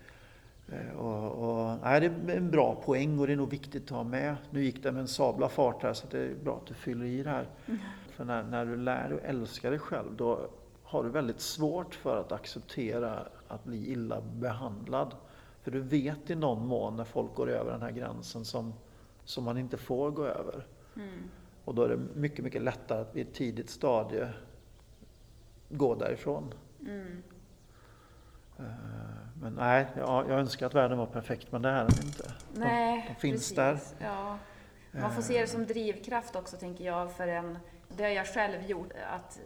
Och, 0.97 1.31
och, 1.31 1.77
nej, 1.83 2.01
det 2.01 2.33
är 2.33 2.37
en 2.37 2.51
bra 2.51 2.75
poäng 2.85 3.19
och 3.19 3.27
det 3.27 3.33
är 3.33 3.37
nog 3.37 3.49
viktigt 3.49 3.83
att 3.83 3.89
ha 3.89 4.03
med. 4.03 4.35
Nu 4.49 4.63
gick 4.63 4.83
det 4.83 4.91
med 4.91 5.01
en 5.01 5.07
sabla 5.07 5.49
fart 5.49 5.83
här 5.83 5.93
så 5.93 6.07
det 6.07 6.19
är 6.19 6.35
bra 6.43 6.55
att 6.55 6.65
du 6.65 6.73
fyller 6.73 7.05
i 7.05 7.23
det 7.23 7.29
här. 7.29 7.47
För 8.19 8.25
när, 8.25 8.43
när 8.43 8.65
du 8.65 8.75
lär 8.77 9.09
dig 9.09 9.17
att 9.17 9.23
älska 9.23 9.69
dig 9.69 9.79
själv 9.79 10.15
då 10.15 10.49
har 10.83 11.03
du 11.03 11.09
väldigt 11.09 11.39
svårt 11.41 11.95
för 11.95 12.17
att 12.17 12.31
acceptera 12.31 13.27
att 13.47 13.63
bli 13.63 13.91
illa 13.91 14.21
behandlad. 14.21 15.15
För 15.61 15.71
du 15.71 15.79
vet 15.79 16.29
i 16.29 16.35
någon 16.35 16.67
mån 16.67 16.95
när 16.95 17.03
folk 17.03 17.35
går 17.35 17.49
över 17.49 17.71
den 17.71 17.81
här 17.81 17.91
gränsen 17.91 18.45
som, 18.45 18.73
som 19.23 19.43
man 19.43 19.57
inte 19.57 19.77
får 19.77 20.11
gå 20.11 20.25
över. 20.25 20.67
Och 21.65 21.75
då 21.75 21.83
är 21.83 21.89
det 21.89 21.97
mycket, 22.15 22.43
mycket 22.45 22.61
lättare 22.61 23.01
att 23.01 23.15
vid 23.15 23.27
ett 23.27 23.33
tidigt 23.33 23.69
stadie 23.69 24.29
gå 25.69 25.95
därifrån. 25.95 26.53
Mm. 26.81 27.23
Eh, 28.59 28.65
Men 29.41 29.53
nej, 29.53 29.87
jag, 29.97 30.29
jag 30.29 30.39
önskar 30.39 30.65
att 30.65 30.75
världen 30.75 30.97
var 30.97 31.05
perfekt, 31.05 31.51
men 31.51 31.61
det 31.61 31.69
är 31.69 31.85
den 31.85 32.05
inte. 32.05 32.23
De- 32.53 32.59
Nej, 32.59 33.05
de 33.15 33.21
finns 33.21 33.53
precis. 33.55 33.95
där. 33.99 34.07
Ja. 34.07 34.37
Man 35.01 35.11
får 35.11 35.21
se 35.21 35.41
det 35.41 35.47
som 35.47 35.65
drivkraft 35.65 36.35
också, 36.35 36.57
tänker 36.57 36.85
jag, 36.85 37.11
för 37.11 37.27
en... 37.27 37.57
Det 37.89 38.03
har 38.03 38.11
jag 38.11 38.27
själv 38.27 38.69
gjort, 38.69 38.91
att 39.09 39.39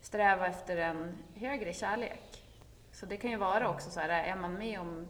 sträva 0.00 0.46
efter 0.46 0.76
en 0.76 1.18
högre 1.34 1.72
kärlek. 1.72 2.44
Så 2.92 3.06
det 3.06 3.16
kan 3.16 3.30
ju 3.30 3.36
vara 3.36 3.68
också 3.68 3.90
så 3.90 4.00
här, 4.00 4.08
är 4.08 4.36
man 4.36 4.54
med 4.54 4.80
om 4.80 5.08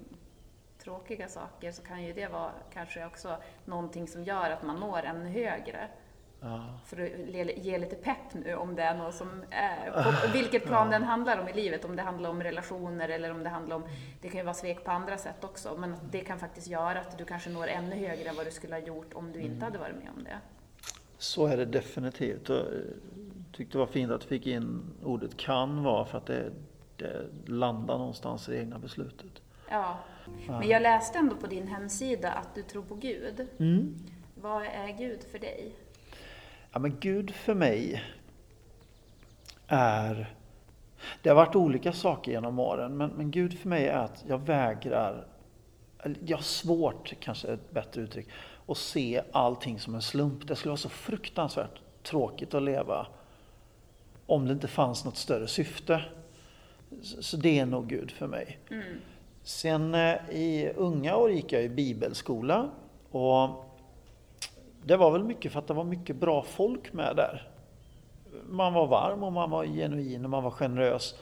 tråkiga 0.79 1.29
saker 1.29 1.73
så 1.73 1.83
kan 1.83 2.03
ju 2.03 2.13
det 2.13 2.27
vara 2.27 2.53
kanske 2.73 3.07
också 3.07 3.37
någonting 3.65 4.09
som 4.09 4.25
gör 4.25 4.51
att 4.51 4.63
man 4.63 4.77
når 4.77 5.03
ännu 5.03 5.29
högre. 5.29 5.89
Ja. 6.41 6.79
För 6.87 7.03
att 7.03 7.57
ge 7.65 7.79
lite 7.79 7.97
pepp 7.97 8.35
nu 8.35 8.55
om 8.55 8.75
det 8.75 8.83
är 8.83 8.95
något 8.95 9.15
som 9.15 9.45
är, 9.51 9.91
på 10.05 10.33
vilket 10.33 10.65
plan 10.65 10.91
den 10.91 11.03
handlar 11.03 11.39
om 11.39 11.49
i 11.49 11.53
livet. 11.53 11.85
Om 11.85 11.97
det 11.97 12.03
handlar 12.03 12.31
om 12.31 12.43
relationer 12.43 13.09
eller 13.09 13.31
om 13.31 13.43
det 13.43 13.49
handlar 13.49 13.77
om, 13.77 13.85
det 14.21 14.29
kan 14.29 14.39
ju 14.39 14.45
vara 14.45 14.55
svek 14.55 14.85
på 14.85 14.91
andra 14.91 15.19
sätt 15.19 15.45
också. 15.45 15.77
Men 15.79 15.97
det 16.11 16.21
kan 16.21 16.39
faktiskt 16.39 16.67
göra 16.67 17.01
att 17.01 17.19
du 17.19 17.25
kanske 17.25 17.51
når 17.51 17.67
ännu 17.67 17.97
högre 17.97 18.29
än 18.29 18.37
vad 18.37 18.47
du 18.47 18.51
skulle 18.51 18.75
ha 18.75 18.81
gjort 18.81 19.15
om 19.15 19.33
du 19.33 19.41
inte 19.41 19.65
hade 19.65 19.79
varit 19.79 19.97
med 19.97 20.09
om 20.17 20.25
det. 20.25 20.39
Så 21.23 21.47
är 21.47 21.57
det 21.57 21.64
definitivt. 21.64 22.50
Och, 22.50 22.57
eh, 22.57 22.64
tyckte 23.52 23.75
det 23.75 23.79
var 23.79 23.87
fint 23.87 24.12
att 24.12 24.21
du 24.21 24.26
fick 24.26 24.47
in 24.47 24.83
ordet 25.05 25.37
kan 25.37 25.83
vara 25.83 26.05
för 26.05 26.19
att 26.19 26.26
det, 26.26 26.50
det 26.97 27.26
landar 27.47 27.99
någonstans 27.99 28.49
i 28.49 28.52
det 28.52 28.59
egna 28.59 28.79
beslutet. 28.79 29.43
Ja. 29.71 29.99
Men 30.47 30.69
jag 30.69 30.83
läste 30.83 31.19
ändå 31.19 31.37
på 31.37 31.47
din 31.47 31.67
hemsida 31.67 32.33
att 32.33 32.55
du 32.55 32.62
tror 32.62 32.83
på 32.83 32.95
Gud. 32.95 33.47
Vad 34.35 34.62
är 34.62 34.99
Gud 34.99 35.21
för 35.31 35.38
dig? 35.38 35.75
Ja, 36.73 36.79
men 36.79 36.97
Gud 37.00 37.35
för 37.35 37.55
mig 37.55 38.02
är... 39.67 40.35
Det 41.23 41.29
har 41.29 41.37
varit 41.37 41.57
olika 41.57 41.93
saker 41.93 42.33
genom 42.33 42.59
åren, 42.59 42.97
men, 42.97 43.11
men 43.11 43.31
Gud 43.31 43.59
för 43.59 43.69
mig 43.69 43.87
är 43.87 43.99
att 43.99 44.25
jag 44.29 44.38
vägrar... 44.38 45.26
Jag 46.25 46.37
har 46.37 46.43
svårt, 46.43 47.14
kanske 47.21 47.49
är 47.49 47.55
ett 47.55 47.71
bättre 47.71 48.02
uttryck, 48.02 48.29
att 48.73 48.79
se 48.79 49.23
allting 49.33 49.79
som 49.81 49.95
en 49.95 50.02
slump. 50.02 50.49
Det 50.49 50.57
skulle 50.57 50.71
vara 50.71 50.76
så 50.76 50.88
fruktansvärt 50.88 51.81
tråkigt 52.02 52.55
att 52.55 52.62
leva 52.62 53.07
om 54.26 54.47
det 54.47 54.52
inte 54.52 54.69
fanns 54.69 55.05
något 55.05 55.17
större 55.17 55.47
syfte. 55.49 56.02
Så, 57.02 57.37
det 57.37 57.59
är 57.59 57.67
nog 57.67 57.88
Gud 57.88 58.11
för 58.11 58.26
mig. 58.26 58.59
Sen 59.43 59.95
eh, 59.95 60.14
i 60.31 60.73
unga 60.76 61.17
år 61.17 61.31
gick 61.33 61.52
jag 61.52 61.62
i 61.62 61.69
bibelskola 61.69 62.71
och 63.11 63.49
det 64.85 64.97
var 64.97 65.11
väl 65.11 65.25
mycket 65.25 65.52
för 65.52 65.59
att 65.59 65.67
det 65.67 65.75
var 65.75 65.85
mycket 65.85 66.17
bra 66.17 66.43
folk 66.43 66.93
med 66.93 67.17
där. 67.17 67.49
Man 68.49 68.73
var 68.73 68.87
varm 68.87 69.23
och 69.23 69.33
man 69.33 69.50
var 69.50 69.64
genuin 69.64 70.25
och 70.25 70.31
man 70.31 70.43
var 70.45 70.50
generös. 70.50 71.14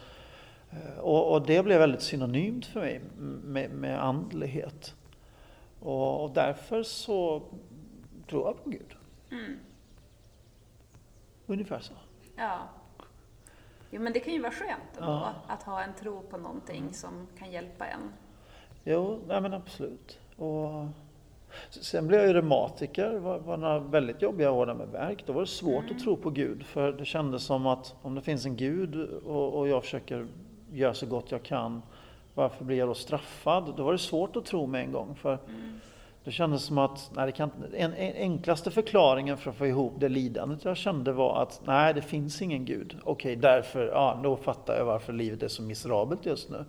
Eh, 0.71 0.99
Och, 0.99 1.31
och 1.31 1.41
det 1.45 1.63
blev 1.63 1.79
väldigt 1.79 2.01
synonymt 2.01 2.65
för 2.65 2.79
mig 2.79 3.01
med, 3.43 3.71
med 3.71 4.03
andlighet. 4.03 4.95
Och, 5.81 6.23
och 6.23 6.31
därför 6.31 6.83
så 6.83 7.41
tror 8.29 8.45
jag 8.47 8.63
på 8.63 8.69
Gud. 8.69 8.95
Ungefär 11.47 11.79
så. 11.79 11.93
Ja. 12.35 12.57
Jo, 13.91 14.01
men 14.01 14.13
det 14.13 14.19
kan 14.19 14.33
ju 14.33 14.41
vara 14.41 14.51
skönt 14.51 14.97
ändå, 14.97 15.11
Ja. 15.11 15.33
att 15.47 15.63
ha 15.63 15.83
en 15.83 15.93
tro 15.93 16.21
på 16.21 16.37
någonting 16.37 16.93
som 16.93 17.27
kan 17.39 17.51
hjälpa 17.51 17.85
en. 17.87 18.11
Jo, 18.83 19.19
nej 19.27 19.41
men 19.41 19.53
absolut. 19.53 20.19
Och 20.37 20.85
sen 21.69 22.07
blev 22.07 22.19
jag 22.19 22.27
ju 22.27 22.33
reumatiker. 22.33 23.09
Det 23.09 23.19
var, 23.19 23.39
var 23.39 23.57
några 23.57 23.79
väldigt 23.79 24.21
jobbiga 24.21 24.51
år 24.51 24.65
där 24.65 24.73
med 24.73 24.87
värk. 24.87 25.23
Då 25.25 25.33
var 25.33 25.41
det 25.41 25.47
svårt 25.47 25.91
att 25.91 25.99
tro 25.99 26.17
på 26.17 26.29
Gud. 26.29 26.63
För 26.65 26.91
det 26.91 27.05
kändes 27.05 27.43
som 27.43 27.67
att 27.67 27.95
om 28.01 28.15
det 28.15 28.21
finns 28.21 28.45
en 28.45 28.55
Gud 28.55 28.95
och, 29.09 29.53
och 29.59 29.67
jag 29.67 29.83
försöker 29.83 30.27
göra 30.71 30.93
så 30.93 31.05
gott 31.05 31.31
jag 31.31 31.43
kan. 31.43 31.81
Varför 32.33 32.65
blir 32.65 32.77
jag 32.77 32.87
då 32.87 32.93
straffad? 32.93 33.73
Då 33.77 33.83
var 33.83 33.91
det 33.91 33.97
svårt 33.97 34.35
att 34.35 34.45
tro 34.45 34.67
med 34.67 34.81
en 34.81 34.91
gång. 34.91 35.15
För 35.15 35.37
Det 36.23 36.31
kändes 36.31 36.63
som 36.63 36.77
att, 36.77 37.11
nej, 37.15 37.25
det 37.25 37.31
kan, 37.31 37.51
en, 37.73 37.93
en 37.93 38.15
enklaste 38.15 38.71
förklaringen 38.71 39.37
för 39.37 39.49
att 39.51 39.57
få 39.57 39.67
ihop 39.67 39.93
det 39.99 40.09
lidandet 40.09 40.65
jag 40.65 40.77
kände 40.77 41.11
var 41.11 41.41
att 41.41 41.61
nej, 41.65 41.93
det 41.93 42.01
finns 42.01 42.41
ingen 42.41 42.65
Gud. 42.65 42.97
Okej, 43.03 43.35
därför, 43.35 43.87
ja, 43.87 44.19
då 44.23 44.35
fattar 44.35 44.77
jag 44.77 44.85
varför 44.85 45.13
livet 45.13 45.43
är 45.43 45.47
så 45.47 45.61
miserabelt 45.61 46.25
just 46.25 46.49
nu. 46.49 46.65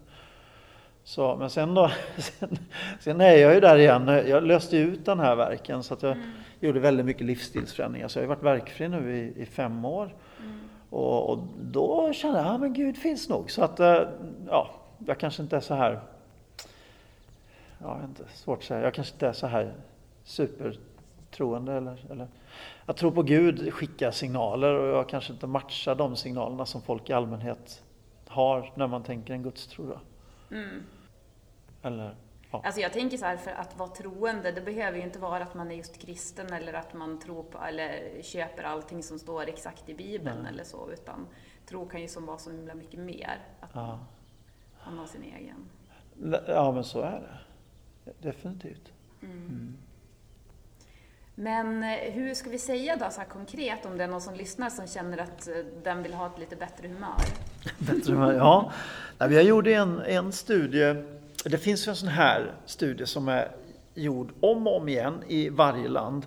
Så, 1.04 1.36
men 1.36 1.50
sen 1.50 1.74
då, 1.74 1.90
sen, 2.18 2.58
sen 3.00 3.20
är 3.20 3.36
jag 3.36 3.54
ju 3.54 3.60
där 3.60 3.78
igen. 3.78 4.08
Jag 4.08 4.46
löste 4.46 4.76
ut 4.76 5.04
den 5.04 5.20
här 5.20 5.36
verken 5.36 5.82
så 5.82 5.94
att 5.94 6.02
jag 6.02 6.12
mm. 6.12 6.30
gjorde 6.60 6.80
väldigt 6.80 7.06
mycket 7.06 7.26
livsstilsförändringar. 7.26 8.08
Så 8.08 8.18
jag 8.18 8.22
har 8.22 8.28
varit 8.28 8.42
verkfri 8.42 8.88
nu 8.88 9.16
i, 9.16 9.42
i 9.42 9.46
fem 9.46 9.84
år. 9.84 10.14
Mm. 10.38 10.60
Och, 10.90 11.30
och, 11.30 11.38
då 11.60 12.12
kände 12.12 12.38
jag, 12.38 12.46
ja 12.46 12.58
men 12.58 12.72
Gud 12.72 12.96
finns 12.96 13.28
nog. 13.28 13.50
Så 13.50 13.64
att, 13.64 13.80
eh, 13.80 14.02
ja, 14.48 14.70
jag 15.06 15.18
kanske 15.18 15.42
inte 15.42 15.56
är 15.56 15.60
så 15.60 15.74
här 15.74 16.00
ja, 17.82 18.04
inte, 18.04 18.24
svårt 18.28 18.58
att 18.58 18.64
säga, 18.64 18.80
jag 18.80 18.94
kanske 18.94 19.14
inte 19.14 19.28
är 19.28 19.32
så 19.32 19.46
här 19.46 19.74
supertroende 20.24 21.72
eller, 21.72 22.06
eller 22.10 22.28
jag 22.86 22.96
tror 22.96 23.10
på 23.10 23.22
Gud 23.22 23.74
skickar 23.74 24.10
signaler 24.10 24.74
och 24.74 24.98
jag 24.98 25.08
kanske 25.08 25.32
inte 25.32 25.46
matchar 25.46 25.94
de 25.94 26.16
signalerna 26.16 26.66
som 26.66 26.82
folk 26.82 27.10
i 27.10 27.12
allmänhet 27.12 27.82
har 28.28 28.72
när 28.74 28.86
man 28.86 29.02
tänker 29.02 29.34
en 29.34 29.42
gudstro. 29.42 29.98
Mm. 30.50 30.82
Eller, 31.82 32.14
ja. 32.50 32.62
Alltså 32.64 32.80
jag 32.80 32.92
tänker 32.92 33.16
så 33.16 33.24
här, 33.24 33.36
för 33.36 33.50
att 33.50 33.78
vara 33.78 33.88
troende, 33.88 34.52
det 34.52 34.60
behöver 34.60 34.98
ju 34.98 35.04
inte 35.04 35.18
vara 35.18 35.42
att 35.42 35.54
man 35.54 35.70
är 35.70 35.74
just 35.74 35.98
kristen 35.98 36.52
eller 36.52 36.72
att 36.72 36.94
man 36.94 37.20
tror 37.20 37.42
på 37.42 37.58
eller 37.58 38.22
köper 38.22 38.62
allting 38.62 39.02
som 39.02 39.18
står 39.18 39.48
exakt 39.48 39.88
i 39.88 39.94
Bibeln 39.94 40.38
Nej. 40.42 40.52
eller 40.52 40.64
så, 40.64 40.90
utan 40.92 41.26
tro 41.66 41.88
kan 41.88 42.00
ju 42.00 42.08
som 42.08 42.26
vara 42.26 42.38
så 42.38 42.50
himla 42.50 42.74
mycket 42.74 43.00
mer. 43.00 43.38
Att 43.60 43.70
ja. 43.72 43.98
Man 44.84 44.98
har 44.98 45.06
sin 45.06 45.22
egen. 45.22 45.68
Ja, 46.46 46.72
men 46.72 46.84
så 46.84 47.00
är 47.00 47.20
det. 47.20 47.38
Definitivt. 48.28 48.92
Mm. 49.22 49.36
Mm. 49.36 49.76
Men 51.34 51.82
eh, 51.82 52.12
hur 52.12 52.34
ska 52.34 52.50
vi 52.50 52.58
säga 52.58 52.96
då 52.96 53.06
så 53.10 53.20
här 53.20 53.28
konkret 53.28 53.86
om 53.86 53.98
det 53.98 54.04
är 54.04 54.08
någon 54.08 54.20
som 54.20 54.34
lyssnar 54.34 54.70
som 54.70 54.86
känner 54.86 55.18
att 55.18 55.48
eh, 55.48 55.54
den 55.82 56.02
vill 56.02 56.14
ha 56.14 56.26
ett 56.26 56.38
lite 56.38 56.56
bättre 56.56 56.88
humör? 56.88 57.20
bättre 57.78 58.12
humör, 58.12 58.32
ja. 58.32 58.72
Vi 59.28 59.36
har 59.36 59.42
gjort 59.42 59.66
en, 59.66 60.00
en 60.00 60.32
studie, 60.32 61.04
det 61.44 61.58
finns 61.58 61.88
en 61.88 61.96
sån 61.96 62.08
här 62.08 62.52
studie 62.66 63.06
som 63.06 63.28
är 63.28 63.48
gjord 63.94 64.32
om 64.40 64.66
och 64.66 64.76
om 64.76 64.88
igen 64.88 65.22
i 65.28 65.48
varje 65.48 65.88
land. 65.88 66.26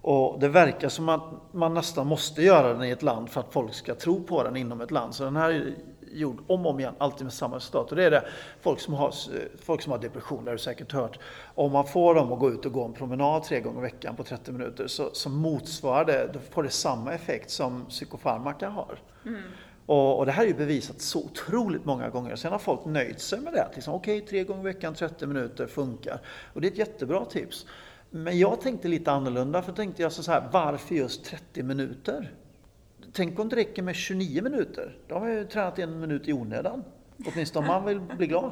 Och 0.00 0.40
det 0.40 0.48
verkar 0.48 0.88
som 0.88 1.08
att 1.08 1.22
man 1.52 1.74
nästan 1.74 2.06
måste 2.06 2.42
göra 2.42 2.72
den 2.72 2.84
i 2.84 2.90
ett 2.90 3.02
land 3.02 3.30
för 3.30 3.40
att 3.40 3.52
folk 3.52 3.74
ska 3.74 3.94
tro 3.94 4.22
på 4.22 4.42
den 4.42 4.56
inom 4.56 4.80
ett 4.80 4.90
land. 4.90 5.14
Så 5.14 5.24
den 5.24 5.36
här 5.36 5.74
gjord 6.16 6.38
om 6.46 6.66
och 6.66 6.72
om 6.72 6.80
igen, 6.80 6.94
alltid 6.98 7.24
med 7.24 7.32
samma 7.32 7.56
resultat. 7.56 7.90
Och 7.90 7.96
det 7.96 8.04
är 8.04 8.10
det 8.10 8.24
folk 8.60 8.80
som 8.80 8.94
har, 8.94 9.14
folk 9.62 9.82
som 9.82 9.92
har 9.92 9.98
depression, 9.98 10.44
det 10.44 10.50
har 10.50 10.56
du 10.56 10.62
säkert 10.62 10.92
hört. 10.92 11.18
Om 11.54 11.72
man 11.72 11.86
får 11.86 12.14
dem 12.14 12.32
att 12.32 12.38
gå 12.38 12.50
ut 12.50 12.66
och 12.66 12.72
gå 12.72 12.84
en 12.84 12.92
promenad 12.92 13.42
tre 13.42 13.60
gånger 13.60 13.78
i 13.78 13.82
veckan 13.82 14.16
på 14.16 14.24
30 14.24 14.52
minuter 14.52 14.86
så, 14.86 15.10
så 15.12 15.30
motsvarar 15.30 16.04
det, 16.04 16.30
då 16.32 16.38
får 16.38 16.62
det 16.62 16.70
samma 16.70 17.12
effekt 17.12 17.50
som 17.50 17.86
psykofarmaka 17.86 18.68
har. 18.68 18.98
Mm. 19.26 19.42
Och, 19.86 20.18
och, 20.18 20.26
det 20.26 20.32
här 20.32 20.42
är 20.42 20.48
ju 20.48 20.54
bevisat 20.54 21.00
så 21.00 21.24
otroligt 21.24 21.84
många 21.84 22.08
gånger. 22.08 22.36
Sen 22.36 22.52
har 22.52 22.58
folk 22.58 22.84
nöjt 22.84 23.20
sig 23.20 23.40
med 23.40 23.52
det. 23.52 23.68
Liksom, 23.74 23.94
Okej, 23.94 24.16
okay, 24.16 24.28
tre 24.28 24.44
gånger 24.44 24.60
i 24.60 24.72
veckan, 24.72 24.94
30 24.94 25.26
minuter 25.26 25.66
funkar. 25.66 26.20
Och 26.52 26.60
det 26.60 26.66
är 26.66 26.70
ett 26.72 26.78
jättebra 26.78 27.24
tips. 27.24 27.66
Men 28.10 28.38
jag 28.38 28.60
tänkte 28.60 28.88
lite 28.88 29.12
annorlunda, 29.12 29.62
för 29.62 29.72
tänkte 29.72 30.02
jag 30.02 30.12
så 30.12 30.32
här, 30.32 30.48
varför 30.52 30.94
just 30.94 31.24
30 31.24 31.62
minuter? 31.62 32.32
Tänk 33.16 33.38
om 33.38 33.48
det 33.48 33.56
räcker 33.56 33.82
med 33.82 33.94
29 33.94 34.42
minuter. 34.42 34.96
Då 35.08 35.14
har 35.14 35.20
man 35.20 35.32
ju 35.32 35.44
tränat 35.44 35.78
en 35.78 36.00
minut 36.00 36.28
i 36.28 36.32
onödan. 36.32 36.84
Åtminstone 37.26 37.66
om 37.66 37.74
man 37.74 37.84
vill 37.84 38.00
bli 38.00 38.26
glad. 38.26 38.50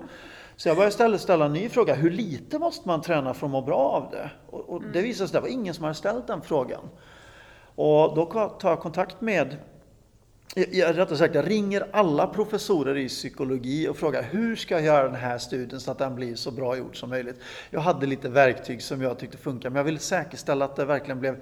Så 0.57 0.69
jag 0.69 0.77
började 0.77 0.89
istället 0.89 1.21
ställa 1.21 1.45
en 1.45 1.53
ny 1.53 1.69
fråga. 1.69 1.95
Hur 1.95 2.11
lite 2.11 2.59
måste 2.59 2.89
man 2.89 3.03
träna 3.03 3.35
för 3.35 3.47
att 3.47 3.51
må 3.51 3.63
bra 3.63 3.79
av 3.79 4.11
det? 4.11 4.31
Och, 4.51 4.69
och 4.69 4.81
det 4.81 4.89
mm. 4.99 5.03
visade 5.03 5.29
sig 5.29 5.37
att 5.37 5.45
det 5.45 5.49
var 5.49 5.55
ingen 5.55 5.75
som 5.75 5.85
hade 5.85 5.95
ställt 5.95 6.27
den 6.27 6.43
frågan. 6.43 6.89
Och 7.75 8.15
då 8.15 8.27
tar 8.61 8.71
jag 8.71 8.81
kontakt 8.81 9.21
med 9.21 9.57
jag, 10.55 10.99
rättare 10.99 11.17
sagt, 11.17 11.35
jag 11.35 11.51
ringer 11.51 11.87
alla 11.93 12.27
professorer 12.27 12.97
i 12.97 13.09
psykologi 13.09 13.89
och 13.89 13.97
frågar 13.97 14.23
hur 14.23 14.57
ska 14.57 14.75
jag 14.75 14.85
göra 14.85 15.05
den 15.05 15.15
här 15.15 15.39
studien 15.39 15.81
så 15.81 15.91
att 15.91 15.99
den 15.99 16.15
blir 16.15 16.35
så 16.35 16.51
bra 16.51 16.77
gjord 16.77 17.01
som 17.01 17.11
möjligt. 17.11 17.37
Jag 17.71 17.81
hade 17.81 18.07
lite 18.07 18.29
verktyg 18.29 18.83
som 18.83 19.03
jag 19.03 19.19
tyckte 19.19 19.37
funkar, 19.37 19.71
men 19.71 19.77
jag 19.77 19.85
ville 19.85 19.99
säkerställa 19.99 20.65
att 20.65 20.77
det 20.77 20.85
verkligen 20.85 21.21
blev 21.21 21.41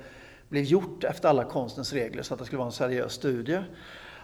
blev 0.52 0.64
gjort 0.64 1.04
efter 1.04 1.28
alla 1.28 1.44
konstens 1.44 1.92
regler 1.92 2.22
så 2.22 2.34
att 2.34 2.40
det 2.40 2.46
skulle 2.46 2.58
vara 2.58 2.66
en 2.66 2.72
seriös 2.72 3.12
studie. 3.12 3.60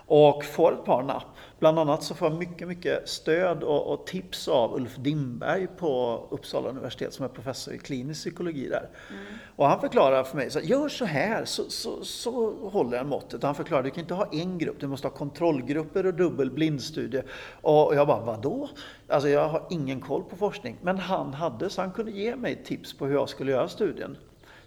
Och 0.07 0.45
får 0.45 0.73
ett 0.73 0.85
par 0.85 1.03
napp. 1.03 1.27
Bland 1.59 1.79
annat 1.79 2.03
så 2.03 2.14
får 2.14 2.29
jag 2.29 2.38
mycket, 2.38 2.69
mycket 2.69 3.09
stöd 3.09 3.62
och, 3.62 3.93
och, 3.93 4.07
tips 4.07 4.49
av 4.49 4.75
Ulf 4.75 4.97
Dimberg 4.97 5.67
på 5.67 6.23
Uppsala 6.31 6.69
universitet 6.69 7.12
som 7.12 7.25
är 7.25 7.29
professor 7.29 7.75
i 7.75 7.79
klinisk 7.79 8.21
psykologi 8.21 8.69
där. 8.69 8.88
Mm. 9.11 9.25
Och 9.57 9.67
han 9.67 9.81
förklarar 9.81 10.25
för 10.25 10.37
mig, 10.37 10.51
så 10.51 10.61
gör 10.61 10.88
så 10.88 11.05
här 11.05 11.45
så, 11.45 11.71
så, 11.71 12.05
så 12.05 12.53
håller 12.69 12.99
den 12.99 13.09
måttet. 13.09 13.43
Han 13.43 13.55
förklarar, 13.55 13.83
du 13.83 13.91
kan 13.91 14.01
inte 14.01 14.14
ha 14.14 14.29
en 14.33 14.59
grupp, 14.59 14.81
du 14.81 14.87
måste 14.87 15.09
ha 15.09 15.12
kontrollgrupper 15.12 16.07
och 16.07 16.14
dubbel 16.14 16.51
blindstudie. 16.51 17.23
Och 17.61 17.95
jag 17.95 18.07
bara, 18.07 18.25
vadå? 18.25 18.69
Alltså 19.09 19.29
jag 19.29 19.49
har 19.49 19.67
ingen 19.71 20.01
koll 20.01 20.25
på 20.25 20.37
forskning. 20.37 20.79
Men 20.83 20.99
han 20.99 21.35
hade, 21.35 21.71
så 21.71 21.81
han 21.81 21.93
kunde 21.93 22.12
ge 22.12 22.37
mig 22.37 22.64
tips 22.64 22.99
på 22.99 23.07
hur 23.07 23.14
jag 23.14 23.29
skulle 23.29 23.53
göra 23.53 23.69
studien. 23.69 24.17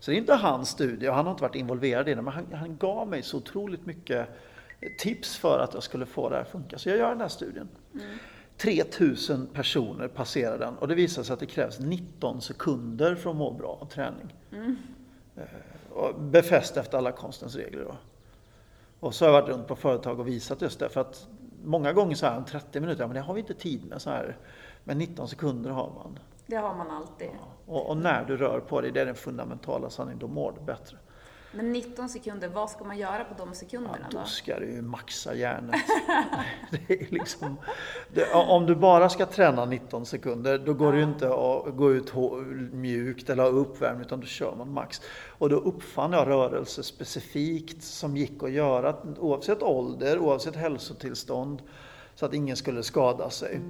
Så 0.02 0.12
det 0.12 0.18
är 0.18 0.20
inte 0.20 0.34
hans 0.34 0.70
studie 0.70 1.08
och 1.08 1.16
han 1.16 1.26
har 1.26 1.32
inte 1.32 1.44
varit 1.44 1.56
involverad 1.56 2.10
i 2.10 2.14
den, 2.14 2.24
men 2.24 2.34
han, 2.34 2.54
han, 2.54 2.78
gav 2.78 3.08
mig 3.08 3.24
så 3.24 3.38
otroligt 3.38 3.86
mycket 3.86 4.28
tips 5.00 5.38
för 5.38 5.60
att 5.60 5.74
jag 5.74 5.84
skulle 5.84 6.06
få 6.06 6.30
det 6.30 6.36
här 6.36 6.42
att 6.42 6.50
funka. 6.50 6.78
Så 6.78 6.90
jag 6.90 6.98
gör 6.98 7.10
den 7.10 7.22
här 7.22 7.28
studien. 7.28 7.70
Mm. 7.94 8.18
3000 8.58 9.48
personer 9.48 10.08
passerar 10.08 10.60
den 10.60 10.78
och 10.78 10.88
det 10.88 10.96
visar 10.96 11.24
sig 11.24 11.34
att 11.34 11.40
det 11.40 11.46
krävs 11.46 11.80
19 11.80 12.42
sekunder 12.42 13.16
för 13.16 13.30
att 13.30 13.36
må 13.36 13.52
bra 13.52 13.78
av 13.82 13.86
träning. 13.86 14.36
Mm. 14.52 14.78
Befäst 16.20 16.78
efter 16.78 16.98
alla 16.98 17.12
konstens 17.12 17.56
regler. 17.56 17.84
Då. 17.84 17.96
Och 19.00 19.16
så 19.16 19.26
har 19.26 19.34
jag 19.34 19.42
varit 19.42 19.50
runt 19.50 19.68
på 19.68 19.76
företag 19.76 20.20
och 20.20 20.28
visat 20.28 20.62
just 20.62 20.80
det. 20.80 20.90
För 20.90 21.02
att 21.02 21.28
många 21.63 21.93
gånger 21.93 22.15
så 22.15 22.26
här 22.26 22.41
30 22.41 22.80
minuter, 22.80 23.08
men 23.08 23.15
det 23.15 23.21
har 23.21 23.34
vi 23.34 23.39
inte 23.39 23.54
tid 23.54 23.86
med 23.86 24.02
så 24.02 24.10
här. 24.10 24.38
Men 24.84 24.97
19 24.97 25.28
sekunder 25.28 25.69
har 25.69 25.91
man. 25.95 26.19
Det 26.45 26.56
har 26.56 26.76
man 26.76 26.91
alltid. 26.91 27.28
Ja. 27.28 27.74
Och, 27.74 27.89
och, 27.89 27.97
när 27.97 28.26
du 28.26 28.38
rör 28.38 28.60
på 28.60 28.82
dig, 28.82 28.91
det 28.91 29.02
är 29.02 29.06
den 29.06 29.15
fundamentala 29.15 29.89
sanningen, 29.89 30.19
då 30.19 30.28
mår 30.28 30.52
du 30.60 30.65
bättre. 30.65 30.97
Men 31.52 31.72
19 31.72 32.10
sekunder, 32.10 32.48
vad 32.48 32.70
ska 32.70 32.84
man 32.84 32.98
göra 32.98 33.24
på 33.24 33.46
de 33.46 33.54
sekunderna 33.54 34.08
ja, 34.12 34.20
då? 34.20 34.26
ska 34.26 34.60
du 34.60 34.72
ju 34.72 34.82
maxa 34.82 35.36
är 36.88 37.12
liksom, 37.12 37.58
det, 38.14 38.34
om 38.34 38.66
du 38.66 38.76
bara 38.76 39.10
ska 39.10 39.26
träna 39.26 39.66
19 39.66 40.06
sekunder, 40.06 40.58
då 40.58 40.74
går 40.74 40.88
ja. 40.88 40.92
det 40.92 40.98
ju 40.98 41.04
inte 41.04 41.26
att 41.28 41.76
gå 41.76 41.92
ut 41.92 42.10
mjukt 42.72 43.30
eller 43.30 43.44
ha 43.44 43.50
uppvärmning, 43.50 44.06
utan 44.06 44.20
då 44.20 44.28
kör 44.28 44.56
man 44.56 44.74
max. 44.74 45.02
Och 45.28 45.50
då 45.50 45.56
uppfann 45.56 46.14
jag 46.14 46.28
rörelse 46.28 46.84
specifikt 46.84 47.84
som 47.84 48.18
gick 48.18 48.44
att 48.44 48.52
göra 48.52 48.96
oavsett 49.20 49.64
ålder, 49.64 50.20
oavsett 50.20 50.56
hälsotillstånd, 50.56 51.62
så 52.16 52.26
att 52.26 52.34
ingen 52.34 52.58
skulle 52.58 52.84
skada 52.84 53.30
sig. 53.30 53.62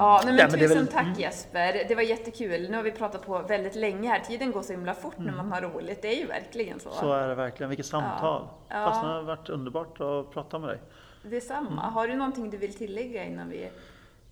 Ja, 0.00 0.22
men, 0.24 0.36
men 0.36 0.50
tusen 0.50 0.68
väl... 0.68 0.86
tack 0.86 1.06
mm. 1.06 1.20
Jesper. 1.20 1.84
Det 1.88 1.94
var 1.94 2.02
jättekul. 2.02 2.70
Nu 2.70 2.76
har 2.76 2.82
vi 2.82 2.92
pratat 2.92 3.26
på 3.26 3.38
väldigt 3.38 3.74
länge 3.74 4.08
här. 4.08 4.20
Tiden 4.20 4.52
går 4.52 4.62
så 4.62 4.72
himla 4.72 4.94
fort 4.94 5.18
mm. 5.18 5.26
när 5.26 5.42
man 5.42 5.52
har 5.52 5.60
roligt. 5.60 6.02
Det 6.02 6.08
är 6.08 6.18
ju 6.20 6.26
verkligen 6.26 6.80
så. 6.80 6.90
Så 6.90 7.12
är 7.12 7.28
det 7.28 7.34
verkligen. 7.34 7.70
Vilket 7.70 7.86
samtal. 7.86 8.48
Ja. 8.68 8.84
Fast 8.84 9.02
det 9.02 9.08
har 9.08 9.22
varit 9.22 9.48
underbart 9.48 10.00
att 10.00 10.30
prata 10.30 10.58
med 10.58 10.68
dig. 10.68 10.78
Detsamma. 11.22 11.82
Mm. 11.82 11.94
Har 11.94 12.08
du 12.08 12.14
någonting 12.14 12.50
du 12.50 12.56
vill 12.56 12.74
tillägga 12.74 13.24
innan 13.24 13.48
vi 13.48 13.70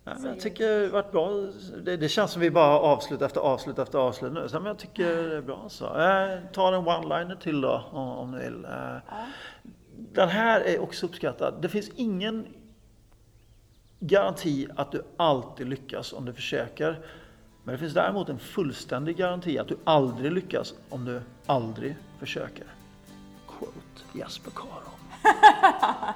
Ja, 0.05 0.29
jag 0.29 0.41
tycker 0.41 0.81
det 0.81 0.89
varit 0.89 1.13
bra. 1.13 1.31
Det, 1.83 1.97
det, 1.97 2.09
känns 2.09 2.33
som 2.33 2.43
vi 2.43 2.51
bara 2.51 2.79
avslut 2.79 3.23
efter 3.23 3.41
avslut 3.41 3.79
efter 3.79 3.99
avslut 3.99 4.33
nu. 4.33 4.49
Så, 4.49 4.57
men 4.57 4.67
jag 4.67 4.79
tycker 4.79 5.29
det 5.29 5.37
är 5.37 5.43
bra 5.43 5.65
så. 5.69 5.85
Eh, 5.85 6.39
ta 6.53 6.75
en 6.75 6.75
one-liner 6.75 7.37
till 7.37 7.61
då 7.61 7.85
om, 7.91 8.09
om 8.09 8.31
ni 8.31 8.39
vill. 8.39 8.65
Eh, 8.65 8.71
ja. 8.71 9.27
Den 9.93 10.29
här 10.29 10.61
är 10.61 10.83
också 10.83 11.07
uppskattad. 11.07 11.55
Det 11.61 11.69
finns 11.69 11.89
ingen 11.89 12.47
garanti 14.01 14.69
att 14.77 14.93
du 14.93 15.05
alltid 15.17 15.69
lyckas 15.69 16.13
om 16.13 16.25
du 16.25 16.33
försöker. 16.33 17.01
Men 17.65 17.73
det 17.73 17.79
finns 17.79 17.95
däremot 17.95 18.29
en 18.29 18.39
fullständig 18.39 19.17
garanti 19.17 19.59
att 19.59 19.69
du 19.69 19.79
aldrig 19.85 20.33
lyckas 20.33 20.75
om 20.89 21.05
du 21.05 21.23
aldrig 21.47 21.97
försöker. 22.19 22.65
Quote 23.49 24.19
Jesper 24.19 24.51
Karon. 24.51 24.99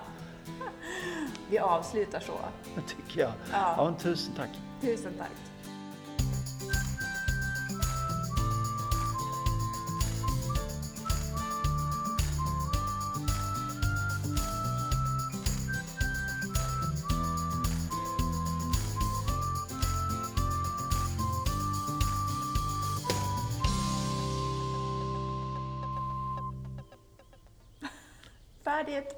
Vi 1.51 1.59
avslutar 1.59 2.21
så. 2.21 2.33
Det 2.75 2.81
tycker 2.81 3.21
jag. 3.21 3.33
Ja. 3.53 3.75
ja 3.77 3.95
tusen 3.99 4.35
tack. 4.37 4.51
Tusen 4.81 5.13
tack. 5.19 5.52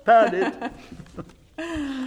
Färdigt! 0.04 0.52